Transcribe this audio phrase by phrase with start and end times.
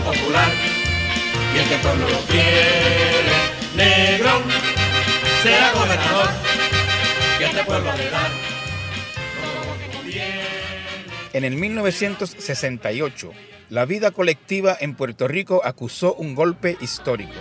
[0.00, 0.50] popular.
[1.54, 3.22] Y el que pueblo lo quiere,
[3.76, 4.42] Negrón,
[5.42, 6.28] será gobernador.
[7.40, 8.30] Y este pueblo ha de dar
[9.36, 10.14] todo que.
[11.32, 13.32] En el 1968,
[13.70, 17.32] la vida colectiva en Puerto Rico acusó un golpe histórico.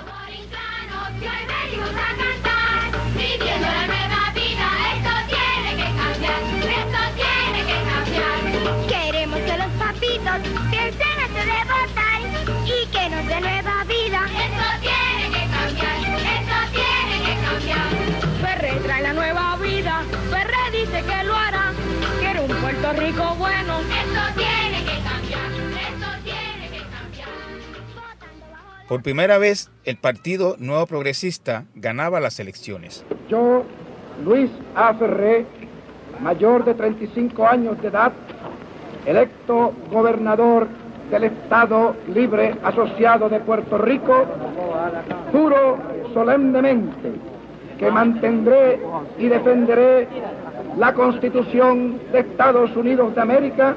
[22.83, 23.79] Puerto Rico bueno.
[23.79, 27.29] Esto tiene que cambiar, esto tiene que cambiar.
[27.95, 33.05] Votando bajo Por primera vez, el Partido Nuevo Progresista ganaba las elecciones.
[33.29, 33.63] Yo,
[34.25, 34.93] Luis A.
[34.95, 35.45] Ferré,
[36.19, 38.11] mayor de 35 años de edad,
[39.05, 40.67] electo gobernador
[41.09, 44.25] del Estado Libre Asociado de Puerto Rico,
[45.31, 45.77] juro
[46.13, 47.32] solemnemente
[47.77, 48.79] que mantendré
[49.17, 50.07] y defenderé
[50.77, 53.75] la Constitución de Estados Unidos de América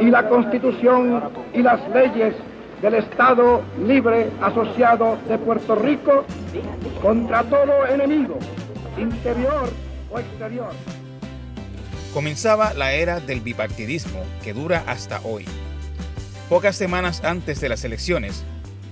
[0.00, 1.22] y la Constitución
[1.54, 2.34] y las leyes
[2.82, 6.24] del Estado Libre Asociado de Puerto Rico
[7.02, 8.38] contra todo enemigo,
[8.98, 9.68] interior
[10.10, 10.70] o exterior.
[12.12, 15.44] Comenzaba la era del bipartidismo que dura hasta hoy.
[16.48, 18.44] Pocas semanas antes de las elecciones,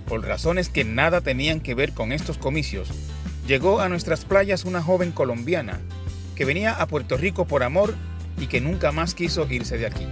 [0.07, 2.91] por razones que nada tenían que ver con estos comicios,
[3.47, 5.81] llegó a nuestras playas una joven colombiana
[6.35, 7.95] que venía a Puerto Rico por amor
[8.39, 10.07] y que nunca más quiso irse de aquí.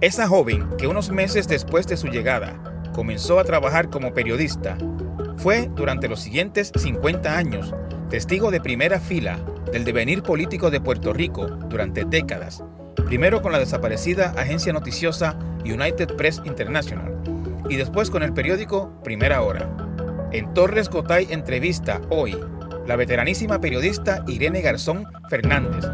[0.00, 2.60] Esa joven, que unos meses después de su llegada
[2.92, 4.76] comenzó a trabajar como periodista,
[5.42, 7.74] fue durante los siguientes 50 años
[8.10, 9.40] testigo de primera fila
[9.72, 12.62] del devenir político de Puerto Rico durante décadas,
[13.06, 17.20] primero con la desaparecida agencia noticiosa United Press International
[17.68, 19.68] y después con el periódico Primera Hora.
[20.30, 22.38] En Torres Gotay entrevista hoy
[22.86, 25.84] la veteranísima periodista Irene Garzón Fernández,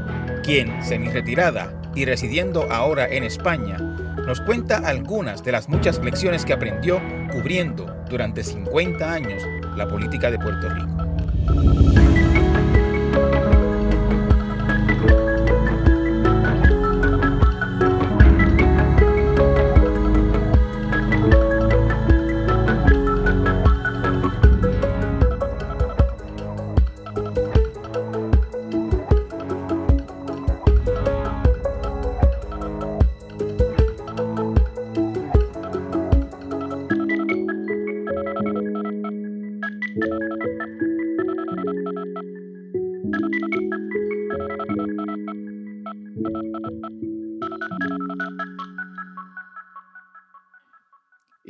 [0.44, 3.96] quien, semi-retirada y residiendo ahora en España,
[4.28, 7.00] nos cuenta algunas de las muchas lecciones que aprendió
[7.32, 9.42] cubriendo durante 50 años
[9.74, 12.27] la política de Puerto Rico.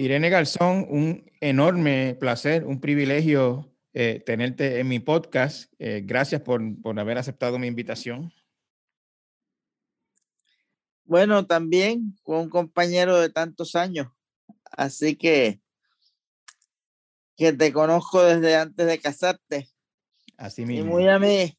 [0.09, 5.71] Irene Garzón, un enorme placer, un privilegio eh, tenerte en mi podcast.
[5.79, 8.33] Eh, gracias por, por haber aceptado mi invitación.
[11.05, 14.09] Bueno, también fue un compañero de tantos años,
[14.73, 15.61] así que
[17.37, 19.69] que te conozco desde antes de casarte
[20.39, 20.91] Así y mismo.
[20.91, 21.55] muy ami-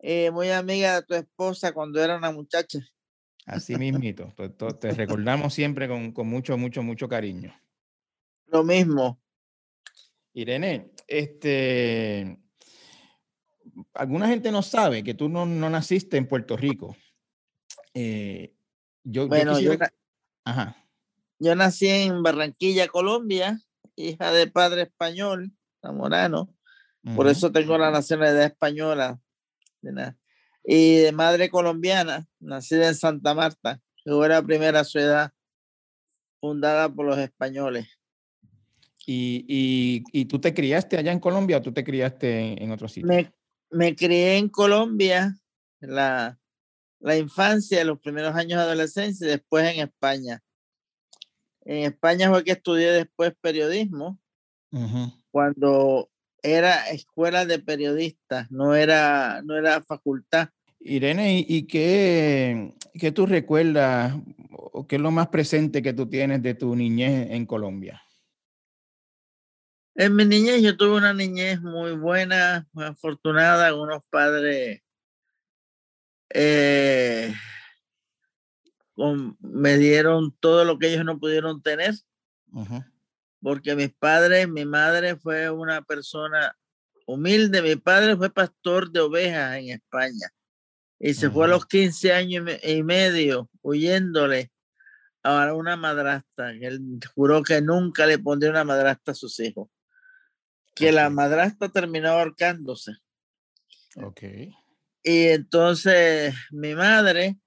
[0.00, 2.80] eh, muy amiga de tu esposa cuando era una muchacha.
[3.50, 4.32] Así mismito.
[4.36, 7.52] Te, te- recordamos siempre con, con mucho, mucho, mucho cariño.
[8.46, 9.20] Lo mismo.
[10.32, 12.38] Irene, este,
[13.94, 16.96] alguna gente no sabe que tú no, no naciste en Puerto Rico.
[17.94, 18.54] Eh,
[19.02, 20.76] yo, Bueno, yo, quisiera- na- Ajá.
[21.40, 23.60] yo nací en Barranquilla, Colombia,
[23.96, 25.50] hija de padre español,
[25.82, 26.54] zamorano,
[27.16, 29.20] por eso tengo la nacionalidad española.
[29.82, 30.18] de na-
[30.72, 35.32] Y de madre colombiana, nacida en Santa Marta, que fue la primera ciudad
[36.40, 37.88] fundada por los españoles.
[39.04, 42.70] ¿Y, y, y tú te criaste allá en Colombia o tú te criaste en, en
[42.70, 43.08] otro sitio?
[43.08, 43.32] Me,
[43.72, 45.36] me crié en Colombia,
[45.80, 46.38] la,
[47.00, 50.40] la infancia, los primeros años de adolescencia y después en España.
[51.62, 54.20] En España fue que estudié después periodismo,
[55.32, 56.08] cuando
[56.44, 60.50] era escuela de periodistas, no era, no era facultad.
[60.80, 64.14] Irene, ¿y, qué, qué tú recuerdas
[64.50, 68.02] o qué es lo más presente que tú tienes de tu niñez en Colombia?
[69.94, 74.82] En mi niñez yo tuve una niñez muy buena, muy afortunada, unos padres
[76.32, 77.34] eh,
[78.94, 81.94] con- me dieron todo lo que ellos no pudieron tener,
[83.42, 86.56] porque mis padres, mi madre fue una persona
[87.06, 90.28] humilde, mi padre fue pastor de ovejas en España
[91.00, 94.52] y se fue a los 15 años y me- y medio huyéndole
[95.22, 96.80] a una madrastra, que él
[97.14, 99.68] juró que nunca le pondría una madrastra a sus hijos,
[100.74, 102.92] que la madrastra terminó ahorcándose.
[103.96, 104.22] Ok.
[105.02, 107.38] Y entonces mi madre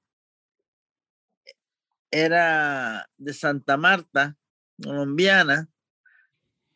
[2.11, 4.35] era de Santa Marta,
[4.81, 5.67] colombiana.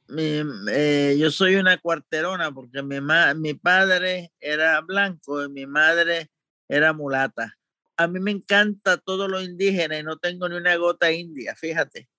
[0.09, 0.41] Mi-
[0.71, 6.31] eh, yo soy una cuarterona porque mi, ma- mi padre era blanco y mi madre
[6.67, 7.57] era mulata.
[7.97, 12.09] A mí me encanta todo lo indígena y no tengo ni una gota india, fíjate,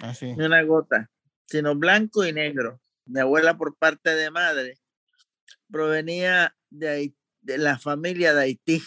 [0.00, 0.34] Ah, sí.
[0.34, 1.10] ni una gota,
[1.46, 2.80] sino blanco y negro.
[3.06, 4.78] Mi abuela por parte de madre
[5.70, 8.82] provenía de, de la familia de Haití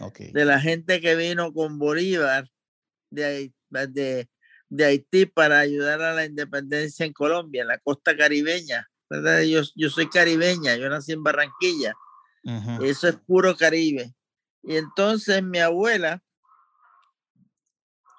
[0.00, 0.18] Ok.
[0.32, 2.48] de la gente que vino con Bolívar
[3.10, 4.28] de, de,
[4.68, 8.86] de Haití para ayudar a la independencia en Colombia, en la costa caribeña.
[9.08, 9.40] ¿verdad?
[9.42, 11.94] Yo, yo soy caribeña, yo nací en Barranquilla,
[12.42, 12.82] Ujú.
[12.84, 14.14] eso es puro Caribe.
[14.62, 16.22] Y entonces mi abuela,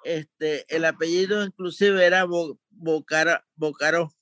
[0.04, 4.12] este, el apellido inclusive era Bo- Bocara- Bocaró,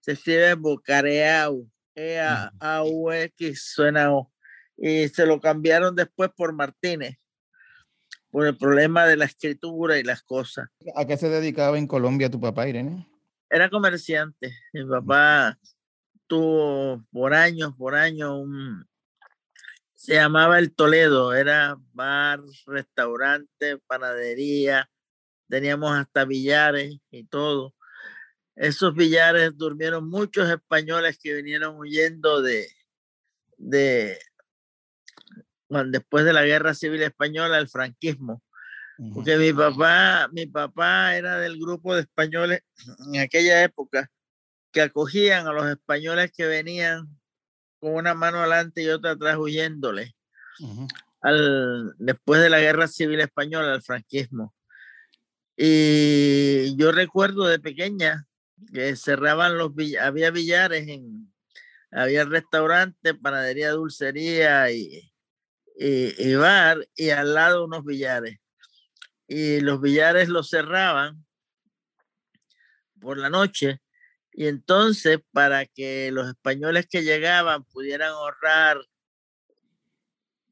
[0.00, 4.32] se escribe Bocareau, E A A U X suena O,
[4.76, 7.16] y se lo cambiaron después por Martínez
[8.30, 10.68] por el problema de la escritura y las cosas.
[10.96, 13.08] ¿A qué se dedicaba en Colombia tu papá, Irene?
[13.48, 14.52] Era comerciante.
[14.72, 15.56] Mi papá
[16.26, 18.84] tuvo por años, por años, un,
[20.04, 21.32] se llamaba El Toledo.
[21.32, 24.90] Era bar, restaurante, panadería.
[25.48, 27.74] Teníamos hasta billares y todo.
[28.54, 32.68] Esos billares durmieron muchos españoles que vinieron huyendo de,
[33.56, 34.18] de
[35.68, 38.42] cuan- después de la guerra civil española, el franquismo.
[39.14, 42.60] Porque mi papá, mi papá era del grupo de españoles
[43.12, 44.10] en aquella época
[44.70, 47.08] que acogían a los españoles que venían
[47.84, 50.16] con una mano adelante y otra atrás huyéndole
[51.20, 54.54] al, después de la guerra civil española, al franquismo.
[55.56, 58.26] Y yo recuerdo de pequeña
[58.72, 61.30] que cerraban los había billares en,
[61.92, 65.12] había restaurante, panadería, dulcería y,
[65.76, 68.38] y, y bar, y al lado unos billares.
[69.28, 71.24] Y los billares los cerraban
[73.00, 73.80] por la noche.
[74.36, 78.78] Y entonces, para que los españoles que llegaban pudieran ahorrar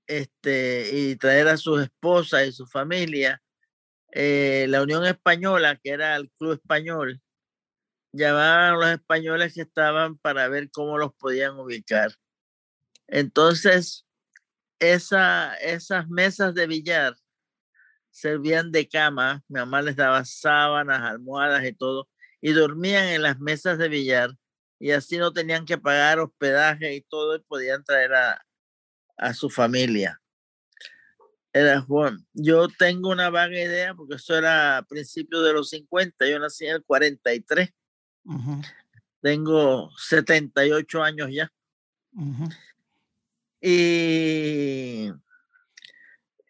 [0.06, 3.43] este, y traer a sus esposas y su familia,
[4.12, 7.20] eh, la Unión Española, que era el Club Español,
[8.12, 12.12] llamaban a los españoles que estaban para ver cómo los podían ubicar.
[13.08, 14.06] Entonces,
[14.79, 17.17] esa, esas mesas de billar
[18.11, 22.08] servían de cama, mi mamá les daba sábanas, almohadas y todo,
[22.42, 24.36] y dormían en las mesas de billar,
[24.78, 28.44] y así no tenían que pagar hospedaje y todo, y podían traer a,
[29.16, 30.20] a su familia.
[31.52, 32.18] Era Juan.
[32.32, 36.66] Yo tengo una vaga idea, porque eso era a principios de los 50, yo nací
[36.66, 37.70] en el 43,
[38.24, 38.60] Ujú.
[39.20, 41.52] tengo 78 años ya.
[43.60, 45.12] Y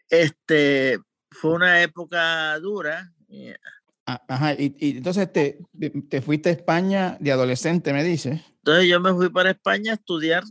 [0.08, 0.98] este
[1.30, 3.12] fue una época dura.
[4.12, 8.40] Ah, Ajá, y, y entonces te, te- te fuiste a España de adolescente, me dices.
[8.58, 10.44] Entonces yo me fui para España a estudiar,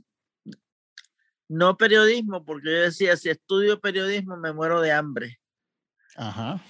[1.47, 5.39] no periodismo, porque yo decía, si estudio periodismo me muero de hambre.
[6.15, 6.63] Ajá.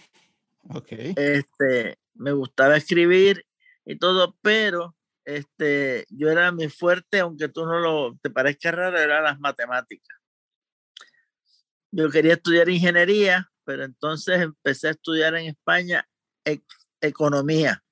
[0.70, 0.92] Ok.
[1.16, 3.46] Este, me gustaba escribir
[3.86, 9.00] y todo, pero este, yo era mi fuerte, aunque tú no lo te parezca raro,
[9.00, 10.18] eran las matemáticas.
[11.92, 16.06] Yo quería estudiar ingeniería, pero entonces empecé a estudiar en España
[17.02, 17.84] economía.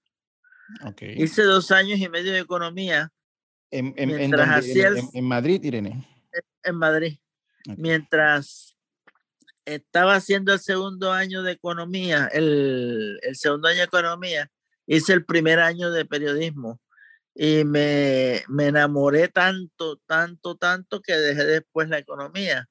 [1.17, 3.11] Hice dos años y medio de economía
[3.71, 4.29] En, el-
[5.23, 6.07] Madrid, Irene.
[6.63, 7.17] en Madrid.
[7.77, 8.77] Mientras
[9.65, 14.49] estaba haciendo el segundo año de economía, el, el segundo año de economía,
[14.87, 16.81] hice el primer año de periodismo
[17.35, 22.67] y me, me enamoré tanto, tanto, tanto que dejé después la economía.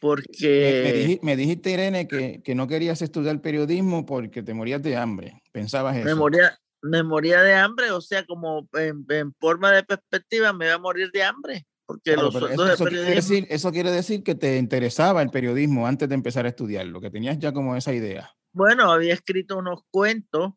[0.00, 4.54] Me, me Porque diji- me dijiste, Irene, que, que no querías estudiar periodismo porque te
[4.54, 5.42] morías de hambre.
[5.52, 6.16] Pensabas me eso.
[6.16, 10.74] moría, me moría de hambre, o sea, como en, en forma de perspectiva me iba
[10.74, 14.34] a morir de hambre, porque Claro, los eso, eso quiere decir, eso quiere decir que
[14.34, 18.30] te interesaba el periodismo antes de empezar a estudiarlo, que tenías ya como esa idea.
[18.52, 20.52] Bueno, había escrito unos cuentos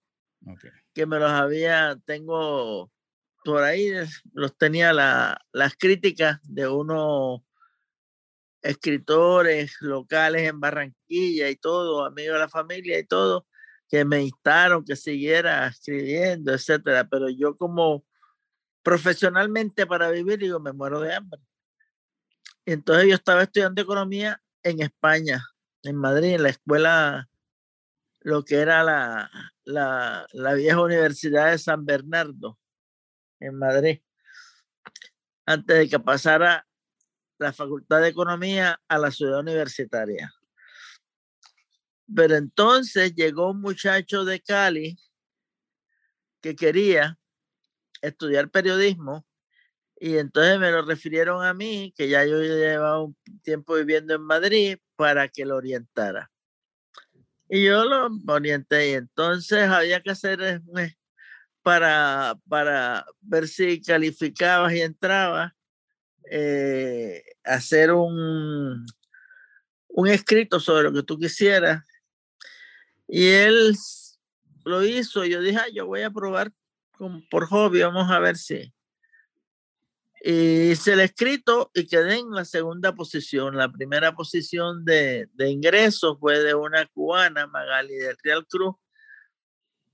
[0.45, 0.65] Ok.
[0.93, 2.91] que me los había, tengo
[3.43, 3.91] por ahí,
[4.33, 7.43] los tenía la- las críticas de uno
[8.61, 13.47] escritores locales en Barranquilla y todo, amigos de la familia y todo,
[13.87, 17.07] que me instaron que siguiera escribiendo, etcétera.
[17.09, 18.05] Pero yo como
[18.83, 21.41] profesionalmente para vivir, digo, me muero de hambre.
[22.65, 25.43] Entonces yo estaba estudiando economía en España,
[25.83, 27.29] en Madrid, en la escuela,
[28.19, 29.31] lo que era la,
[29.63, 32.59] la, la vieja Universidad de San Bernardo,
[33.39, 34.01] en Madrid,
[35.45, 36.67] antes de que pasara
[37.39, 40.31] la Facultad de Economía a la ciudad universitaria.
[42.13, 44.97] Pero entonces llegó un muchacho de Cali
[46.41, 47.17] que quería
[48.01, 49.25] estudiar periodismo
[49.99, 54.21] y entonces me lo refirieron a mí, que ya yo llevaba un tiempo viviendo en
[54.21, 56.31] Madrid, para que lo orientara.
[57.49, 60.95] Y yo lo orienté y entonces había que hacer eh,
[61.61, 65.53] para, para ver si calificabas y entrabas,
[66.29, 68.85] eh, hacer un,
[69.87, 71.83] un escrito sobre lo que tú quisieras.
[73.07, 73.75] Y él
[74.65, 75.25] lo hizo.
[75.25, 76.51] Yo dije, yo voy a probar
[77.29, 78.73] por hobby, vamos a ver si.
[80.21, 83.55] Y hice el escrito y quedé en la segunda posición.
[83.55, 88.75] La primera posición de, de ingresos fue de una cubana, Magali del Real Cruz,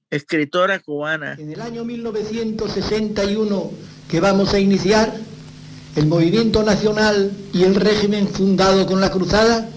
[0.10, 1.34] escritora cubana.
[1.34, 3.72] En el año 1961
[4.10, 5.14] que vamos a iniciar,
[5.96, 9.70] el movimiento nacional y el régimen fundado con la cruzada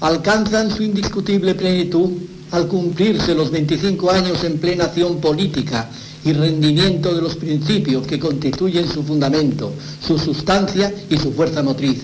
[0.00, 2.10] alcanzan su indiscutible plenitud
[2.50, 5.88] al cumplirse los 25 años en plena acción política
[6.24, 9.72] y rendimiento de los principios que constituyen su fundamento,
[10.06, 12.02] su sustancia y su fuerza motriz.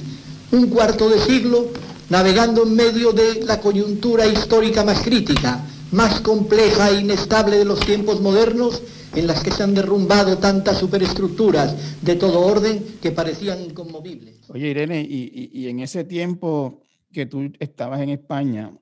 [0.53, 1.69] Un cuarto de siglo
[2.09, 7.81] navegando en medio de la coyuntura histórica más crítica, más compleja e inestable de los
[7.81, 8.83] tiempos modernos,
[9.15, 14.49] en las que se han derrumbado tantas superestructuras de todo orden que parecían inconmovibles.
[14.51, 16.83] Oye, Irene, y, en ese tiempo
[17.13, 18.73] que tú estabas en España,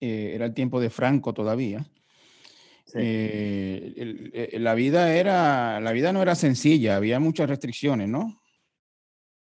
[0.00, 1.86] eh, era el tiempo de Franco todavía.
[2.94, 3.94] Eh,
[4.34, 8.42] eh, la vida era, la vida no era sencilla, había muchas restricciones, ¿no?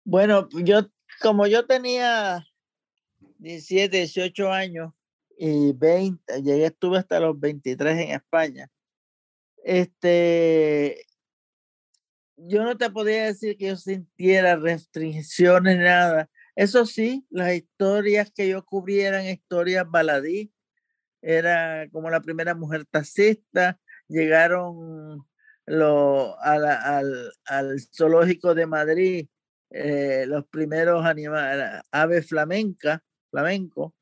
[0.04, 0.88] Bueno, yo,
[1.22, 2.46] como yo tenía
[3.40, 4.94] 17, 18 años
[5.38, 8.70] y 20, llegué, estuve hasta los 23 en España.
[9.64, 11.06] Este,
[12.38, 16.30] yo no te podía decir que yo sintiera restricciones, nada.
[16.56, 20.52] Eso sí, las historias que yo cubriera eran historias baladí,
[21.22, 25.28] era como la primera mujer taxista, llegaron
[25.66, 26.66] lo, al,
[27.46, 29.28] al, zoológico de Madrid
[29.70, 33.94] eh, los primeros animales, aves flamenca, flamenco,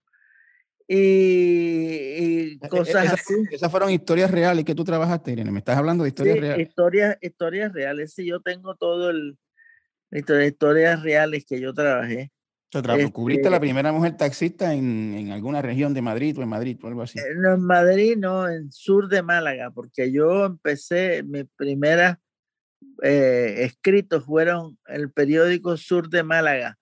[0.88, 3.34] y, y e, e, cosas así.
[3.52, 5.52] Esas fueron historias reales que tú trabajaste, Irene.
[5.52, 6.68] Me estás hablando de historias reales.
[6.68, 8.14] Historias, historias reales.
[8.14, 9.38] Sí, yo tengo todo el
[10.12, 12.32] historias reales que yo trabajé.
[13.12, 16.78] ¿Cubriste la este primera mujer taxista en, en, alguna región de Madrid o en Madrid
[16.84, 17.20] o algo así?
[17.20, 22.18] Eh, no, en Madrid, no, en sur de Málaga, porque yo empecé, mis primeras
[23.02, 26.78] eh, escritos fueron el periódico Sur de Málaga,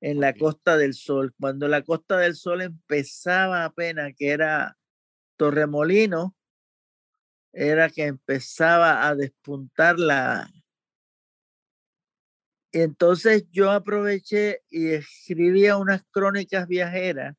[0.00, 1.34] en la Costa del Sol.
[1.38, 4.76] Cuando la Costa del Sol empezaba apenas, que era
[5.36, 6.36] Torremolino,
[7.52, 10.48] era que empezaba a despuntar la,
[12.72, 17.34] entonces yo aproveché y escribía unas crónicas viajeras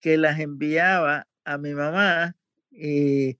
[0.00, 2.34] que las enviaba a mi mamá
[2.70, 3.38] y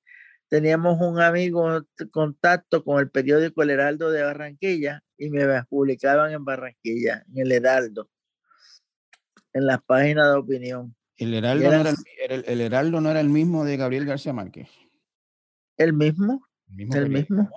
[0.49, 6.45] teníamos un amigo contacto con el periódico El Heraldo de Barranquilla y me publicaban en
[6.45, 8.11] Barranquilla, en El Heraldo,
[9.52, 10.95] en las páginas de opinión.
[11.16, 11.90] ¿El Heraldo, no era
[12.28, 14.69] el, el, Heraldo no era el mismo de Gabriel García Márquez?
[15.76, 16.47] ¿El mismo?
[16.76, 17.49] El mismo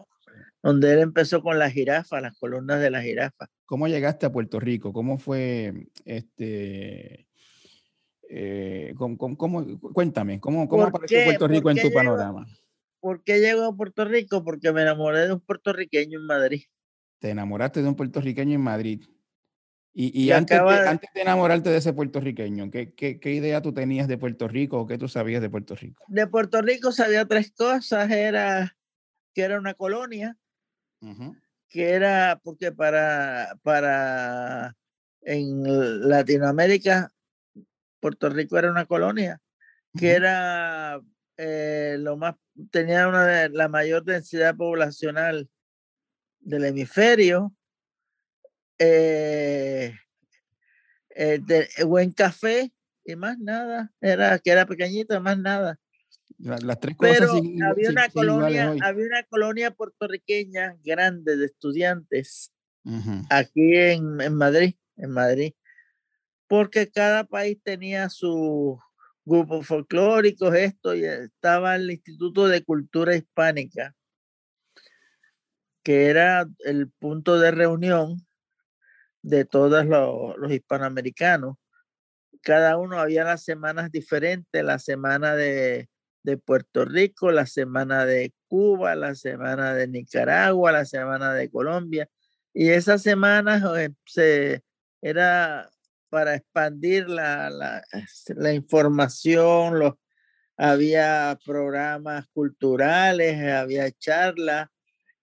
[0.64, 3.48] donde él empezó con la jirafa, las columnas de la jirafa.
[3.66, 4.94] ¿Cómo llegaste a Puerto Rico?
[4.94, 7.28] ¿Cómo fue este?
[8.30, 12.48] Eh, cuéntame, ¿cómo, cómo apareció Puerto Rico en tu panorama?
[13.02, 14.44] ¿Por qué llegó a Puerto Rico?
[14.44, 16.64] Porque me enamoré de un puertorriqueño en Madrid.
[17.20, 19.04] Te enamoraste de un puertorriqueño en Madrid.
[19.96, 24.08] Y, antes, de, antes, de, enamorarte de ese puertorriqueño, ¿qué, ¿qué, qué, idea tú tenías
[24.08, 26.04] de Puerto Rico o qué tú sabías de Puerto Rico?
[26.08, 28.10] De Puerto Rico sabía tres cosas.
[28.10, 28.76] Era
[29.34, 30.38] que era una colonia,
[31.68, 34.76] que era porque para, para
[35.22, 35.64] en
[36.08, 37.12] Latinoamérica,
[38.00, 39.42] Puerto Rico era una colonia,
[39.98, 41.02] que era
[41.38, 42.36] eh, lo más,
[42.72, 45.50] tenía una de la mayor densidad poblacional
[46.40, 47.54] del hemisferio,
[48.80, 49.94] eh,
[51.16, 51.42] eh,
[51.86, 52.72] buen café
[53.06, 55.80] y más nada, era que era pequeñito, más nada.
[56.40, 57.34] Las tres cosas Pero
[57.70, 62.52] había, una colonia, había una colonia puertorriqueña grande de estudiantes
[63.30, 65.54] aquí en, en, Madrid, en Madrid.
[66.48, 68.78] porque cada país tenía sus
[69.26, 73.96] grupos folclóricos, esto, y estaba el Instituto de Cultura Hispánica,
[75.82, 78.26] que era el punto de reunión
[79.24, 81.56] de todos los, los hispanoamericanos.
[82.42, 85.90] Cada uno había las semanas diferentes, la semana de,
[86.24, 92.10] de Puerto Rico, la semana de Cuba, la semana de Nicaragua, la semana de Colombia.
[92.54, 94.62] Y esas semanas eh, se,
[95.02, 95.70] era
[96.10, 97.84] para expandir la, la,
[98.36, 99.94] la información, los,
[100.58, 104.68] había programas culturales, había charlas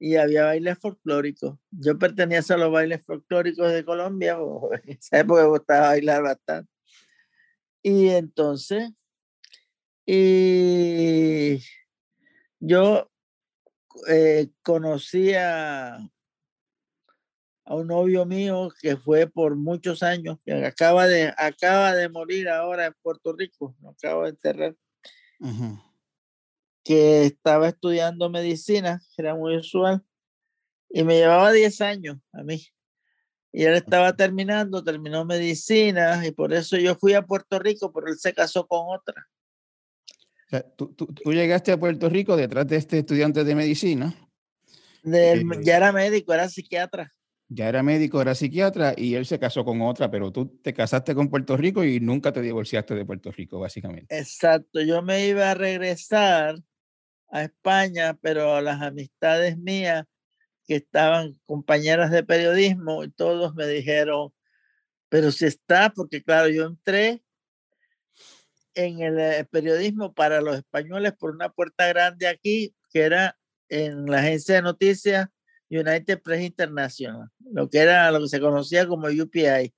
[0.00, 1.58] y había bailes folclóricos.
[1.70, 4.38] Yo pertenecía a los bailes folclóricos de Colombia,
[4.82, 6.72] en esa me gustaba bailar bastante.
[7.82, 8.90] Y entonces,
[10.06, 11.60] y
[12.58, 13.10] yo
[14.08, 15.98] eh, conocí a,
[17.66, 22.86] un novio mío que fue por muchos años, que acaba de, acaba de morir ahora
[22.86, 24.74] en Puerto Rico, lo de enterrar,
[26.84, 30.02] que estaba estudiando medicina, era muy usual,
[30.88, 32.66] y me llevaba 10 años a mí.
[33.52, 38.08] Y él estaba terminando, terminó medicina, y por eso yo fui a Puerto Rico, pero
[38.08, 39.26] él se casó con otra.
[40.46, 44.14] O sea, tú, tú, tú llegaste a Puerto Rico detrás de este estudiante de medicina.
[45.02, 47.12] Del- Eh, ya era médico, era psiquiatra.
[47.52, 51.16] Ya era médico, era psiquiatra y él se casó con otra, pero tú te casaste
[51.16, 54.16] con Puerto Rico y nunca te divorciaste de Puerto Rico, básicamente.
[54.16, 56.54] Exacto, yo me iba a regresar
[57.28, 60.04] a España, pero las amistades mías
[60.64, 64.32] que estaban compañeras de periodismo y todos me dijeron,
[65.08, 67.20] pero si está, porque claro, yo entré
[68.74, 73.36] en el eh, periodismo para los españoles por una puerta grande aquí, que era
[73.68, 75.26] en la agencia de noticias
[75.70, 79.72] United Press International, lo que era lo que se conocía como UPI.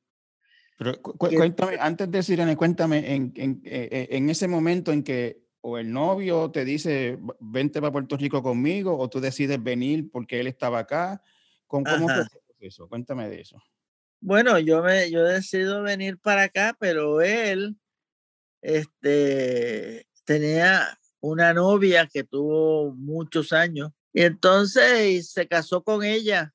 [0.78, 4.48] Pero cu- cu- que- cuéntame, antes de Sirene, cuéntame en, en, eh, eh, en ese
[4.48, 9.08] momento en que o el novio te dice, "V- vente para Puerto Rico conmigo, o
[9.08, 11.22] tú decides venir porque él estaba acá.
[11.68, 12.88] ¿Cómo, cómo fue proceso?
[12.88, 13.62] Cuéntame de eso.
[14.20, 17.76] Bueno, yo me yo decido venir para acá, pero él
[18.60, 26.52] este tenía una novia que tuvo muchos años y entonces se casó con ella.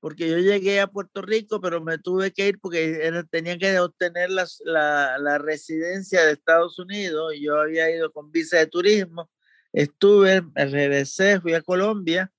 [0.00, 3.78] Porque yo llegué a Puerto Rico, pero me tuve que ir porque era- tenía que
[3.78, 7.34] obtener la, la residencia de Estados Unidos.
[7.38, 9.30] Yo había ido con visa de turismo,
[9.72, 12.32] estuve, regresé, fui a Colombia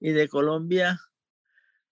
[0.00, 1.00] y de Colombia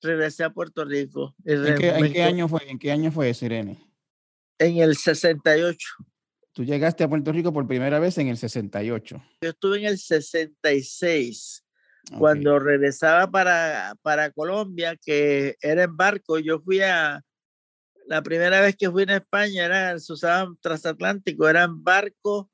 [0.02, 1.34] regresé a Puerto Rico.
[1.44, 3.78] ¿En qué, en qué año fue, ¿En qué año fue Sirene?
[4.58, 5.78] En el 68.
[6.56, 9.22] Tú llegaste a Puerto Rico por primera vez en el 68.
[9.42, 11.66] Yo estuve en el 66.
[12.12, 12.18] Ok.
[12.18, 17.22] Cuando regresaba para, para Colombia, que era en barco, yo fui a,
[18.06, 22.50] la primera vez que fui en España, era, se usaba transatlántico, era en barco,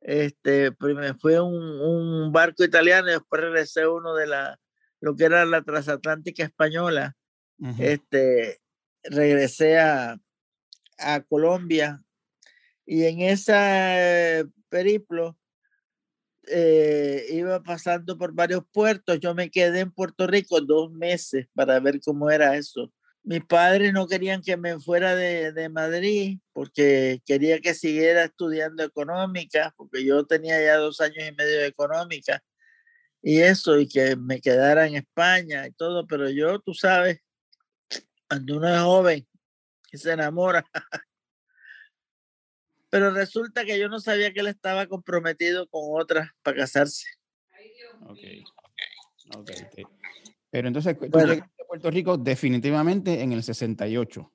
[0.00, 4.58] este, primero fue un, un barco italiano y después regresé uno de la,
[5.00, 7.14] lo que era la transatlántica española,
[7.58, 7.82] Ujú.
[7.82, 8.62] este,
[9.02, 10.16] regresé a,
[10.96, 12.03] a Colombia
[12.86, 15.38] y en ese periplo
[16.46, 19.18] eh, iba pasando por varios puertos.
[19.20, 22.92] Yo me quedé en Puerto Rico dos meses para ver cómo era eso.
[23.22, 28.82] Mis padres no querían que me fuera de, de Madrid porque quería que siguiera estudiando
[28.82, 32.42] económica, porque yo tenía ya dos años y medio de económica
[33.26, 37.20] y eso, y que me quedara en España y todo, pero yo, tú sabes,
[38.28, 39.26] cuando uno es joven
[39.90, 40.62] y se enamora.
[42.94, 47.08] Pero resulta que yo no sabía que él estaba comprometido con otra para casarse.
[48.02, 48.20] Ok.
[49.34, 49.84] Ok, te-
[50.48, 51.32] Pero entonces tú Bueno.
[51.32, 54.32] llegaste a Puerto Rico definitivamente en el 68.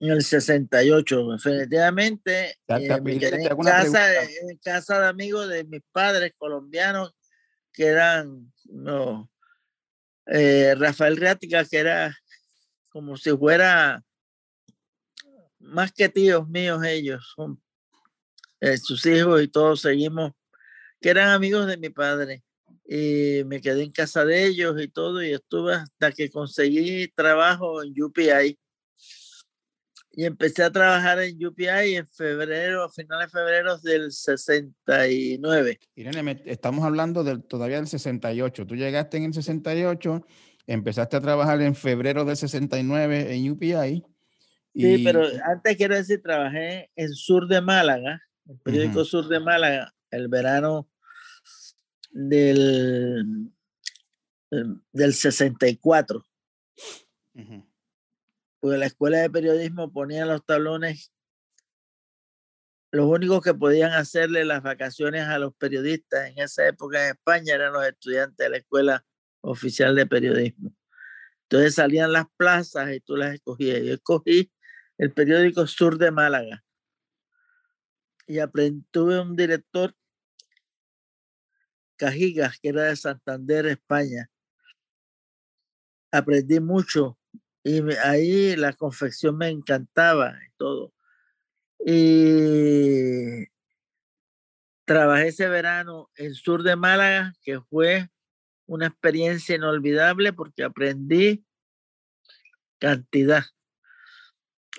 [0.00, 2.56] En el 68, definitivamente.
[2.66, 7.14] Eh, me quedé en casa, en casa de amigos de mis padres colombianos,
[7.74, 9.30] que eran no,
[10.28, 12.16] eh, Rafael Riática, que era
[12.88, 14.02] como si fuera
[15.58, 17.62] más que tíos míos ellos, son
[18.62, 20.30] eh, sus hijos y todos seguimos,
[21.00, 22.44] que eran amigos de mi padre.
[22.86, 27.82] Y me quedé en casa de ellos y todo, y estuve hasta que conseguí trabajo
[27.82, 28.56] en UPI.
[30.12, 35.80] Y empecé a trabajar en UPI en febrero, a finales de febrero del 69.
[35.96, 38.64] Irene, estamos hablando del, todavía del 68.
[38.64, 40.24] Tú llegaste en el 68,
[40.68, 44.04] empezaste a trabajar en febrero del 69 en UPI.
[44.72, 49.04] Sí, pero antes quiero decir, trabajé en Sur de Málaga, el periódico.
[49.04, 50.88] Sur de Málaga, el verano
[52.10, 53.50] del,
[54.50, 56.24] em, del 64.
[57.34, 57.66] Ujú.
[58.60, 61.12] porque la escuela de periodismo ponía los tablones,
[62.92, 67.54] los únicos que podían hacerle las vacaciones a los periodistas en esa época en España
[67.54, 69.04] eran los estudiantes de la escuela
[69.40, 70.72] oficial de periodismo.
[71.48, 73.82] Entonces salían las plazas y tú las escogías.
[73.82, 74.52] Yo escogí
[74.96, 76.62] el periódico Sur de Málaga
[78.26, 79.94] y aprendí, tuve un director,
[81.96, 84.30] Cajigas, que era de Santander, España.
[86.10, 87.18] Aprendí mucho
[87.64, 90.92] y ahí la confección me encantaba y todo.
[91.84, 93.46] Y
[94.84, 98.10] trabajé ese verano en Sur de Málaga, que fue
[98.66, 101.44] una experiencia inolvidable porque aprendí
[102.78, 103.44] cantidad.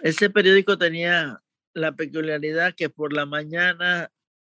[0.02, 1.43] Ese periódico tenía
[1.74, 4.12] la peculiaridad que por la mañana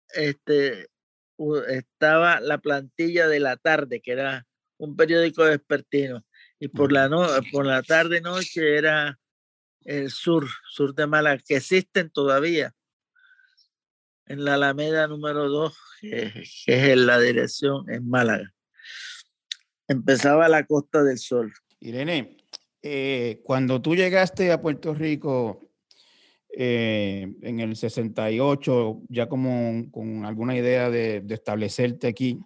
[0.10, 0.88] este,
[1.69, 4.45] estaba la plantilla de la tarde, que era
[4.78, 6.25] un periódico vespertino,
[6.60, 9.19] y por la, no, por la tarde noche era
[9.84, 12.73] el sur, sur de Málaga, que existen todavía
[14.25, 18.54] en la Alameda número 2, que, que es la dirección en Málaga.
[19.88, 21.54] Empezaba la Costa del Sol.
[21.80, 22.38] Irene,
[22.82, 25.64] eh, cuando tú llegaste a Puerto Rico
[26.58, 32.39] eh, en el 68, ya como con alguna idea de, establecerte aquí,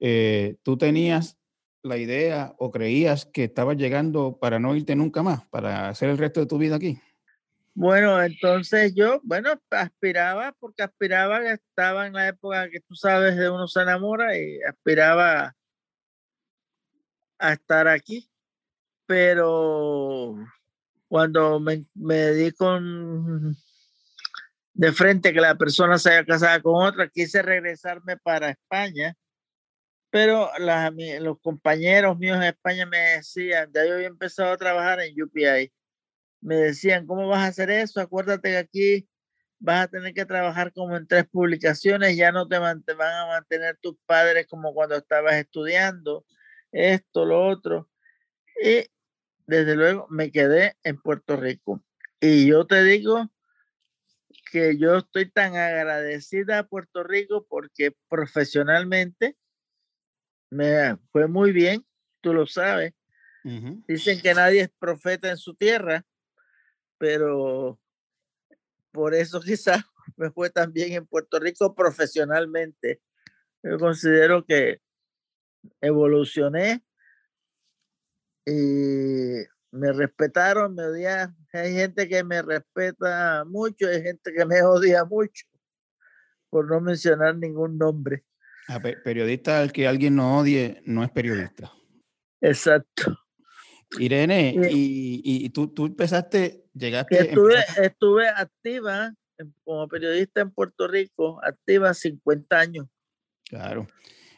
[0.00, 1.38] eh, ¿tú tenías
[1.82, 6.18] la idea o creías que estabas llegando para no irte nunca más, para hacer el
[6.18, 6.98] resto de tu vida aquí?
[7.74, 13.48] Bueno, entonces yo, bueno, aspiraba, porque aspiraba, estaba en la época que tú sabes de
[13.48, 15.54] uno se enamora y aspiraba
[17.38, 18.28] a estar aquí
[19.12, 20.34] pero
[21.12, 23.54] cuando me, me di con
[24.72, 29.14] de frente que la persona se haya casado con otra, quise regresarme para España,
[30.08, 30.48] pero
[31.20, 35.70] los compañeros míos en España me decían, ya yo había empezado a trabajar en UPI,
[36.40, 38.00] me decían, ¿cómo vas a hacer eso?
[38.00, 39.08] Acuérdate que aquí
[39.58, 43.26] vas a tener que trabajar como en tres publicaciones, ya no te, te van a
[43.26, 46.24] mantener tus padres como cuando estabas estudiando,
[46.70, 47.90] esto, lo otro.
[48.64, 48.86] Y
[49.52, 51.84] desde luego me quedé en Puerto Rico.
[52.20, 53.30] Y yo te digo
[54.50, 59.36] que yo estoy tan agradecida a Puerto Rico porque profesionalmente
[60.50, 61.84] me fue muy bien,
[62.22, 62.94] tú lo sabes.
[63.44, 66.06] Dicen que nadie es profeta en su tierra,
[66.96, 67.78] pero
[68.90, 69.84] por eso quizás
[70.16, 73.02] me fue tan bien en Puerto Rico profesionalmente.
[73.62, 74.80] Yo considero que
[75.82, 76.82] evolucioné
[78.46, 81.36] y me respetaron, me odiaron.
[81.52, 85.46] Hay gente que me respeta mucho, hay gente que me odia mucho,
[86.50, 88.24] por no mencionar ningún nombre.
[88.68, 91.72] A ah, periodista al que alguien no odie no es periodista.
[92.40, 93.18] Exacto.
[93.98, 97.28] Irene, y, y, tú, tú, empezaste, llegaste.
[97.28, 99.14] Estuve, estuve activa
[99.64, 102.86] como periodista en Puerto Rico, activa 50 años.
[103.44, 103.86] Claro.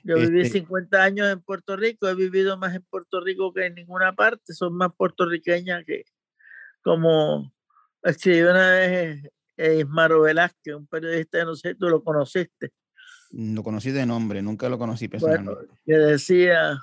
[0.05, 3.67] Yo viví 50 este años en Puerto Rico, he vivido más en Puerto Rico que
[3.67, 6.05] en ninguna parte, son más puertorriqueñas que
[6.83, 7.51] como
[8.03, 9.25] escribió una vez
[9.57, 12.73] eh, Ismaro Velázquez, un periodista, no sé, tú lo conociste.
[13.31, 15.75] Lo conocí de nombre, nunca lo conocí personalmente.
[15.87, 16.79] que decía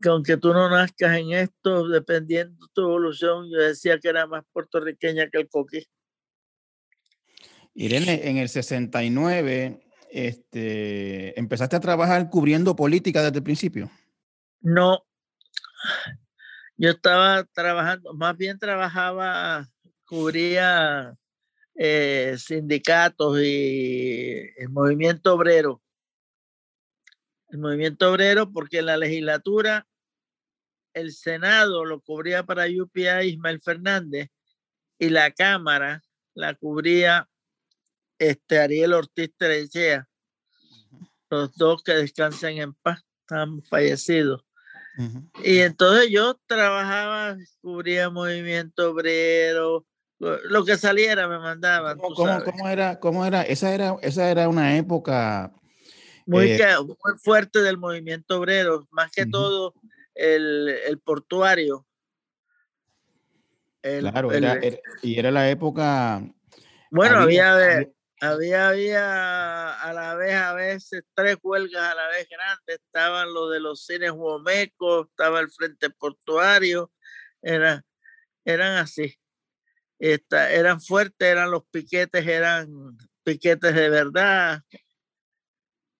[0.00, 4.26] que aunque tú no nazcas en esto, dependiendo de tu evolución, yo decía que era
[4.26, 5.86] más puertorriqueña que el coquí.
[7.74, 13.90] Irene, en el 69 este, ¿empezaste a trabajar cubriendo política desde el principio?
[14.60, 15.04] No,
[16.76, 19.68] yo estaba trabajando, más bien trabajaba,
[20.04, 21.16] cubría
[21.74, 25.82] eh, sindicatos y el movimiento obrero.
[27.48, 29.86] El movimiento obrero porque en la legislatura
[30.92, 34.28] el Senado lo cubría para UPI Ismael Fernández
[34.98, 36.02] y la Cámara
[36.34, 37.28] la cubría
[38.22, 40.08] este, Ariel Ortiz Terechea,
[41.30, 44.44] los dos que descansan en paz, están fallecidos.
[45.42, 49.86] Y entonces yo trabajaba, cubría movimiento obrero,
[50.18, 51.98] lo que saliera me mandaban.
[51.98, 53.00] ¿Cómo, era?
[53.00, 53.42] ¿Cómo era?
[53.42, 55.50] Esa era, esa era una época
[56.26, 59.74] muy, eh, muy fuerte del movimiento obrero, más que todo
[60.14, 61.86] el, el portuario.
[63.80, 64.60] claro, era,
[65.02, 66.22] y era la época.
[66.90, 67.88] Bueno, había, había,
[68.22, 72.80] había a la vez, a veces, tres huelgas a la vez grandes.
[72.86, 76.92] Estaban los de los cines Huomecos, estaba el Frente Portuario,
[77.42, 77.84] era,
[78.44, 79.16] eran así.
[79.98, 84.62] Eran fuertes, eran los piquetes, eran piquetes de verdad.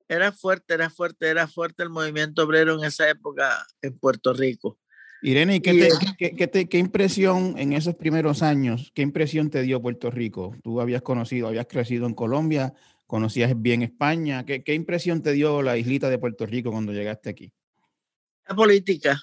[0.09, 4.79] Era fuerte, era fuerte, era fuerte el movimiento obrero en esa época en Puerto Rico.
[5.23, 9.51] Irene, ¿y qué, te- qué- qué te- qué impresión en esos primeros años, qué impresión
[9.51, 10.57] te dio Puerto Rico?
[10.65, 12.75] Tú habías conocido, habías crecido en Colombia,
[13.07, 14.45] conocías bien España.
[14.45, 17.53] ¿Qué, qué impresión te dio la islita de Puerto Rico cuando llegaste aquí?
[18.49, 19.23] La política,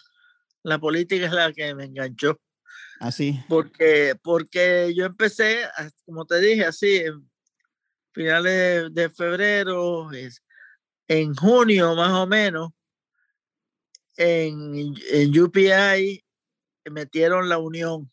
[0.64, 2.40] la política es la que me enganchó.
[3.02, 3.40] Así.
[3.48, 5.60] porque, porque yo empecé,
[6.06, 7.02] como te dije, así,
[8.14, 10.10] finales de, de febrero,
[11.08, 12.72] en junio más o menos,
[14.20, 16.24] en, en UPI
[16.92, 18.12] metieron la unión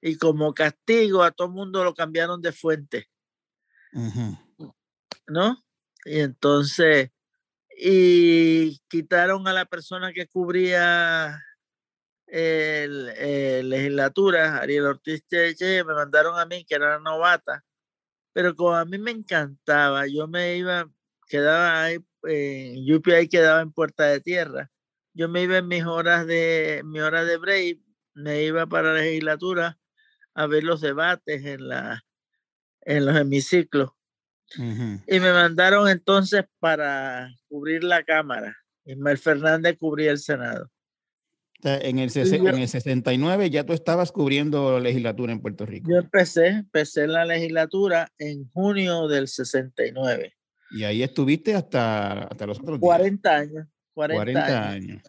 [0.00, 3.08] y como castigo a todo el mundo lo cambiaron de fuente.
[5.26, 5.56] ¿no?
[6.04, 7.10] Y entonces,
[7.76, 11.42] y quitaron a la persona que cubría
[12.26, 17.64] el, eh, legislatura, Ariel Ortiz Cheche, me mandaron a mí, que era novata,
[18.32, 20.88] pero como a mí me encantaba, yo me iba,
[21.26, 24.70] quedaba ahí, en UPI quedaba en Puerta de Tierra,
[25.16, 27.80] yo me iba en mis horas de, mi hora de break,
[28.14, 29.78] me iba para la legislatura
[30.34, 32.04] a ver los debates en, la,
[32.82, 33.90] en los hemiciclos,
[34.58, 38.56] y me mandaron entonces para cubrir la Cámara.
[38.84, 40.70] Ismael Fernández cubría el Senado.
[41.64, 45.90] En, el, yo- en el 69 ya tú estabas cubriendo legislatura en Puerto Rico.
[45.90, 50.36] Yo empecé, empecé la legislatura en junio del 69.
[50.70, 52.80] Y ahí estuviste hasta, hasta los otros días.
[52.80, 53.66] 40 años.
[53.96, 54.90] 40, 40 años.
[54.90, 55.02] años.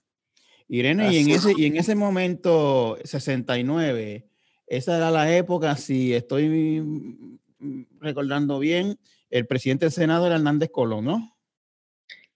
[0.70, 4.28] Irene, y en, ese, y en ese momento, 69,
[4.66, 6.84] esa era la época, si estoy
[8.00, 8.98] recordando bien,
[9.30, 11.38] el presidente del Senado era Hernández Colón, ¿no?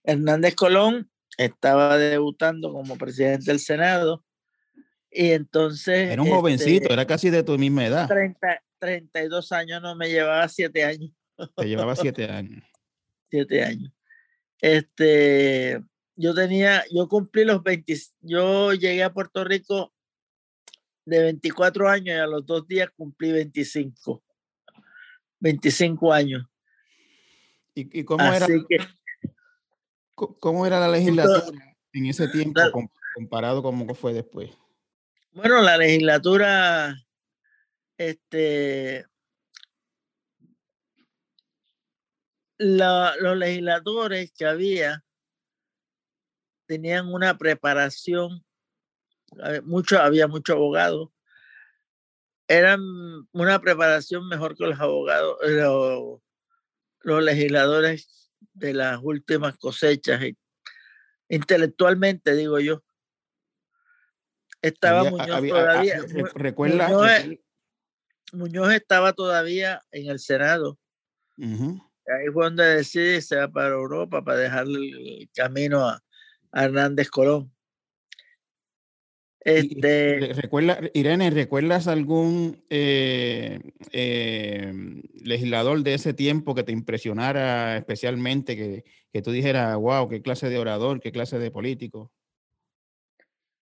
[0.04, 4.24] Hernández Colón estaba debutando como presidente del Senado
[5.10, 6.10] y entonces...
[6.10, 8.08] Era un jovencito, este, era casi de tu misma edad.
[8.08, 11.10] 30, 32 años, no me llevaba 7 años.
[11.56, 12.62] Te llevaba siete años.
[13.30, 13.92] 7 años.
[14.60, 15.82] Este,
[16.16, 19.92] yo tenía, yo cumplí los 20, yo llegué a Puerto Rico
[21.04, 24.22] de 24 años y a los dos días cumplí 25.
[25.40, 26.46] 25 años.
[27.74, 28.78] ¿Y, y cómo, era, que
[30.14, 31.46] cómo era la legislatura
[31.92, 32.60] en ese tiempo
[33.14, 34.50] comparado con cómo fue después?
[35.32, 36.94] Bueno, la legislatura,
[37.96, 39.06] este,
[42.58, 45.02] la- los legisladores que había
[46.72, 48.42] tenían una preparación,
[49.44, 51.10] eh, mucho, había muchos abogados,
[52.48, 52.80] eran
[53.32, 56.20] una preparación mejor que los abogados, eh, los,
[57.00, 60.34] los legisladores de las últimas cosechas, y-
[61.28, 62.82] intelectualmente digo yo.
[64.62, 65.94] Estaba Había- Muñoz había- todavía.
[66.34, 67.42] recuerda, Muñoz, recuerda-
[68.32, 70.78] Muñoz estaba todavía en el Senado.
[71.36, 71.82] Ujú.
[72.06, 74.78] Ahí fue donde decide se va para Europa para dejarle
[75.20, 76.02] el camino a
[76.52, 77.52] Hernández Colón.
[79.44, 83.58] Este, re- recuerda, Irene, ¿recuerdas algún eh,
[83.90, 84.72] eh,
[85.14, 90.48] legislador de ese tiempo que te impresionara especialmente, que, que tú dijeras, wow, qué clase
[90.48, 92.12] de orador, qué clase de político?